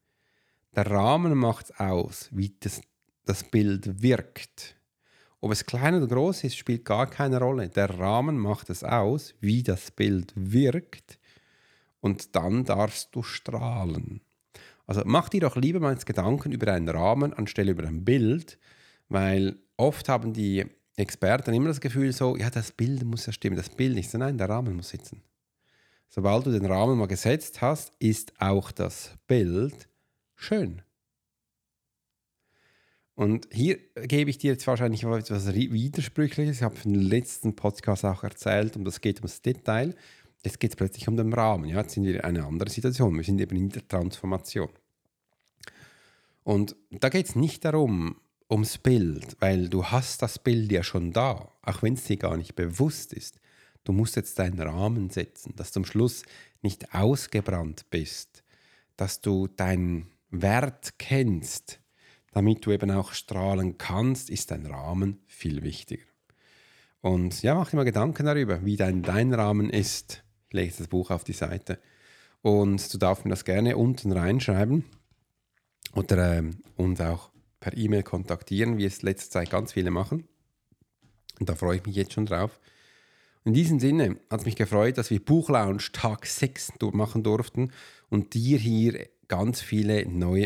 Der 0.74 0.90
Rahmen 0.90 1.38
macht 1.38 1.78
aus, 1.78 2.28
wie 2.32 2.56
das, 2.58 2.80
das 3.24 3.44
Bild 3.44 4.02
wirkt. 4.02 4.76
Ob 5.40 5.52
es 5.52 5.66
klein 5.66 5.94
oder 5.94 6.06
groß 6.06 6.44
ist, 6.44 6.56
spielt 6.56 6.84
gar 6.84 7.06
keine 7.06 7.38
Rolle. 7.38 7.68
Der 7.68 7.90
Rahmen 7.98 8.38
macht 8.38 8.70
es 8.70 8.82
aus, 8.82 9.34
wie 9.40 9.62
das 9.62 9.90
Bild 9.90 10.32
wirkt. 10.34 11.18
Und 12.00 12.34
dann 12.34 12.64
darfst 12.64 13.14
du 13.14 13.22
strahlen. 13.22 14.20
Also 14.86 15.02
mach 15.04 15.28
dir 15.28 15.40
doch 15.40 15.56
lieber 15.56 15.80
mal 15.80 15.96
Gedanken 15.96 16.52
über 16.52 16.72
einen 16.72 16.88
Rahmen 16.88 17.32
anstelle 17.32 17.72
über 17.72 17.86
ein 17.86 18.04
Bild, 18.04 18.58
weil 19.08 19.56
oft 19.76 20.08
haben 20.08 20.32
die 20.32 20.66
Experten 20.96 21.54
immer 21.54 21.68
das 21.68 21.80
Gefühl 21.80 22.12
so, 22.12 22.36
ja, 22.36 22.50
das 22.50 22.72
Bild 22.72 23.04
muss 23.04 23.26
ja 23.26 23.32
stimmen, 23.32 23.56
das 23.56 23.68
Bild 23.68 23.94
nicht. 23.94 24.12
Nein, 24.14 24.38
der 24.38 24.48
Rahmen 24.48 24.76
muss 24.76 24.90
sitzen. 24.90 25.22
Sobald 26.08 26.46
du 26.46 26.52
den 26.52 26.66
Rahmen 26.66 26.96
mal 26.96 27.08
gesetzt 27.08 27.60
hast, 27.60 27.92
ist 27.98 28.32
auch 28.40 28.70
das 28.70 29.12
Bild 29.26 29.88
schön. 30.36 30.82
Und 33.14 33.48
hier 33.52 33.78
gebe 33.94 34.30
ich 34.30 34.38
dir 34.38 34.52
jetzt 34.52 34.66
wahrscheinlich 34.66 35.04
etwas 35.04 35.54
Widersprüchliches. 35.54 36.56
Ich 36.56 36.62
habe 36.62 36.76
im 36.84 36.94
letzten 36.94 37.54
Podcast 37.54 38.04
auch 38.04 38.24
erzählt, 38.24 38.76
um 38.76 38.84
das 38.84 39.00
geht 39.00 39.18
ums 39.18 39.40
Detail. 39.40 39.94
Jetzt 40.44 40.58
geht 40.58 40.72
es 40.72 40.76
plötzlich 40.76 41.06
um 41.08 41.16
den 41.16 41.32
Rahmen. 41.32 41.68
Ja? 41.68 41.80
Jetzt 41.80 41.94
sind 41.94 42.04
wir 42.04 42.16
in 42.16 42.20
einer 42.22 42.46
anderen 42.46 42.70
Situation. 42.70 43.16
Wir 43.16 43.24
sind 43.24 43.40
eben 43.40 43.56
in 43.56 43.68
der 43.68 43.86
Transformation. 43.86 44.68
Und 46.42 46.76
da 46.90 47.08
geht 47.08 47.26
es 47.26 47.36
nicht 47.36 47.64
darum, 47.64 48.16
ums 48.50 48.78
Bild, 48.78 49.36
weil 49.40 49.68
du 49.68 49.84
hast 49.84 50.20
das 50.20 50.38
Bild 50.38 50.70
ja 50.70 50.82
schon 50.82 51.12
da, 51.12 51.50
auch 51.62 51.82
wenn 51.82 51.94
es 51.94 52.04
dir 52.04 52.16
gar 52.16 52.36
nicht 52.36 52.54
bewusst 52.54 53.12
ist. 53.12 53.40
Du 53.84 53.92
musst 53.92 54.16
jetzt 54.16 54.38
deinen 54.38 54.60
Rahmen 54.60 55.10
setzen, 55.10 55.54
dass 55.56 55.72
du 55.72 55.80
am 55.80 55.84
Schluss 55.84 56.24
nicht 56.62 56.94
ausgebrannt 56.94 57.86
bist, 57.90 58.42
dass 58.96 59.20
du 59.20 59.46
deinen 59.46 60.10
Wert 60.30 60.98
kennst, 60.98 61.80
damit 62.34 62.66
du 62.66 62.72
eben 62.72 62.90
auch 62.90 63.12
strahlen 63.12 63.78
kannst, 63.78 64.28
ist 64.28 64.50
dein 64.50 64.66
Rahmen 64.66 65.22
viel 65.26 65.62
wichtiger. 65.62 66.04
Und 67.00 67.42
ja, 67.42 67.54
mach 67.54 67.70
dir 67.70 67.76
mal 67.76 67.84
Gedanken 67.84 68.26
darüber, 68.26 68.64
wie 68.64 68.76
dein, 68.76 69.02
dein 69.02 69.32
Rahmen 69.32 69.70
ist. 69.70 70.24
Ich 70.48 70.54
lege 70.54 70.74
das 70.76 70.88
Buch 70.88 71.10
auf 71.10 71.22
die 71.22 71.32
Seite 71.32 71.78
und 72.42 72.92
du 72.92 72.98
darfst 72.98 73.24
mir 73.24 73.30
das 73.30 73.44
gerne 73.44 73.76
unten 73.76 74.10
reinschreiben 74.10 74.84
oder 75.94 76.38
ähm, 76.38 76.62
uns 76.76 77.00
auch 77.00 77.30
per 77.60 77.76
E-Mail 77.76 78.02
kontaktieren, 78.02 78.78
wie 78.78 78.84
es 78.84 79.02
letzte 79.02 79.30
Zeit 79.30 79.50
ganz 79.50 79.72
viele 79.72 79.92
machen. 79.92 80.26
Und 81.38 81.48
da 81.48 81.54
freue 81.54 81.76
ich 81.76 81.86
mich 81.86 81.94
jetzt 81.94 82.14
schon 82.14 82.26
drauf. 82.26 82.58
In 83.44 83.54
diesem 83.54 83.78
Sinne 83.78 84.16
hat 84.28 84.40
es 84.40 84.46
mich 84.46 84.56
gefreut, 84.56 84.98
dass 84.98 85.10
wir 85.10 85.24
Buchlounge 85.24 85.82
Tag 85.92 86.26
6 86.26 86.72
machen 86.92 87.22
durften 87.22 87.70
und 88.08 88.34
dir 88.34 88.58
hier 88.58 89.06
ganz 89.28 89.60
viele 89.60 90.06
neue 90.08 90.44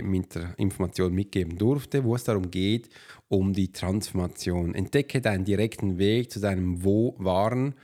Informationen 0.56 1.14
mitgeben 1.14 1.58
durfte, 1.58 2.04
wo 2.04 2.14
es 2.14 2.24
darum 2.24 2.50
geht, 2.50 2.88
um 3.28 3.52
die 3.52 3.72
Transformation. 3.72 4.74
Entdecke 4.74 5.20
deinen 5.20 5.44
direkten 5.44 5.98
Weg 5.98 6.30
zu 6.30 6.40
deinem 6.40 6.84
Wo 6.84 7.14
waren 7.18 7.74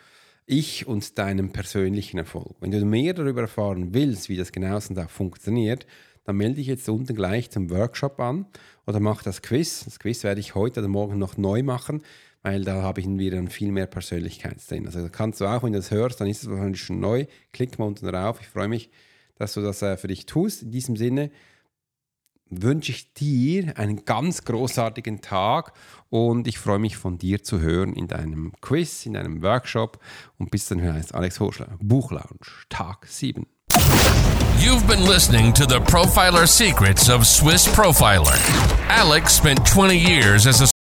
ich 0.47 0.87
und 0.87 1.19
deinem 1.19 1.51
persönlichen 1.51 2.19
Erfolg. 2.19 2.57
Wenn 2.61 2.71
du 2.71 2.85
mehr 2.85 3.15
darüber 3.15 3.43
erfahren 3.43 3.95
willst, 3.95 4.29
wie 4.29 4.37
das 4.37 4.53
genau 4.53 4.77
auch 4.77 5.11
funktioniert, 5.11 5.87
dann 6.25 6.37
melde 6.37 6.57
dich 6.57 6.67
jetzt 6.67 6.89
unten 6.89 7.15
gleich 7.15 7.51
zum 7.51 7.71
Workshop 7.71 8.19
an 8.21 8.47
oder 8.87 9.01
mach 9.01 9.23
das 9.23 9.43
Quiz. 9.43 9.85
Das 9.85 9.99
Quiz 9.99 10.25
werde 10.25 10.41
ich 10.41 10.55
heute 10.55 10.81
oder 10.81 10.89
morgen 10.89 11.19
noch 11.19 11.37
neu 11.37 11.63
machen, 11.63 12.03
weil 12.43 12.65
da 12.65 12.83
habe 12.83 13.01
ich 13.01 13.07
wieder 13.09 13.43
viel 13.49 13.73
mehr 13.73 13.87
Persönlichkeit 13.87 14.57
drin. 14.69 14.87
Also 14.87 15.09
kannst 15.11 15.41
du 15.41 15.47
auch, 15.47 15.63
wenn 15.63 15.73
du 15.73 15.79
das 15.79 15.91
hörst, 15.91 16.21
dann 16.21 16.29
ist 16.29 16.43
es 16.43 16.51
wahrscheinlich 16.51 16.83
schon 16.83 17.01
neu. 17.01 17.27
Klick 17.53 17.79
mal 17.79 17.87
unten 17.87 18.07
drauf. 18.07 18.39
Ich 18.41 18.49
freue 18.49 18.69
mich, 18.69 18.91
dass 19.37 19.55
du 19.55 19.61
das 19.61 19.83
äh, 19.83 19.97
für 19.97 20.09
dich 20.09 20.27
tust. 20.27 20.63
In 20.63 20.71
diesem 20.71 20.97
Sinne 20.97 21.31
wünsche 22.51 22.93
ich 22.93 23.15
dir 23.15 23.79
einen 23.79 24.05
ganz 24.05 24.45
großartigen 24.45 25.21
Tag 25.23 25.73
und 26.11 26.47
ich 26.47 26.59
freue 26.59 26.79
mich 26.79 26.97
von 26.97 27.19
dir 27.19 27.43
zu 27.43 27.61
hören 27.61 27.95
in 27.95 28.07
deinem 28.07 28.53
Quiz, 28.61 29.07
in 29.07 29.15
deinem 29.15 29.43
Workshop 29.43 29.99
und 30.39 30.51
bis 30.51 30.67
dann 30.67 30.83
heißt 30.83 31.15
Alex 31.15 31.41
Horschler, 31.41 31.77
Buchlounge, 31.81 32.47
Tag 32.69 33.07
7. 33.07 33.47
You've 34.59 34.87
been 34.87 35.07
listening 35.07 35.53
to 35.55 35.65
the 35.65 35.81
Profiler 35.81 36.47
Secrets 36.47 37.11
of 37.11 37.27
Swiss 37.27 37.67
Profiler. 37.67 38.39
Alex 38.89 39.37
spent 39.37 39.67
20 39.67 39.97
years 39.97 40.47
as 40.47 40.63
a 40.63 40.74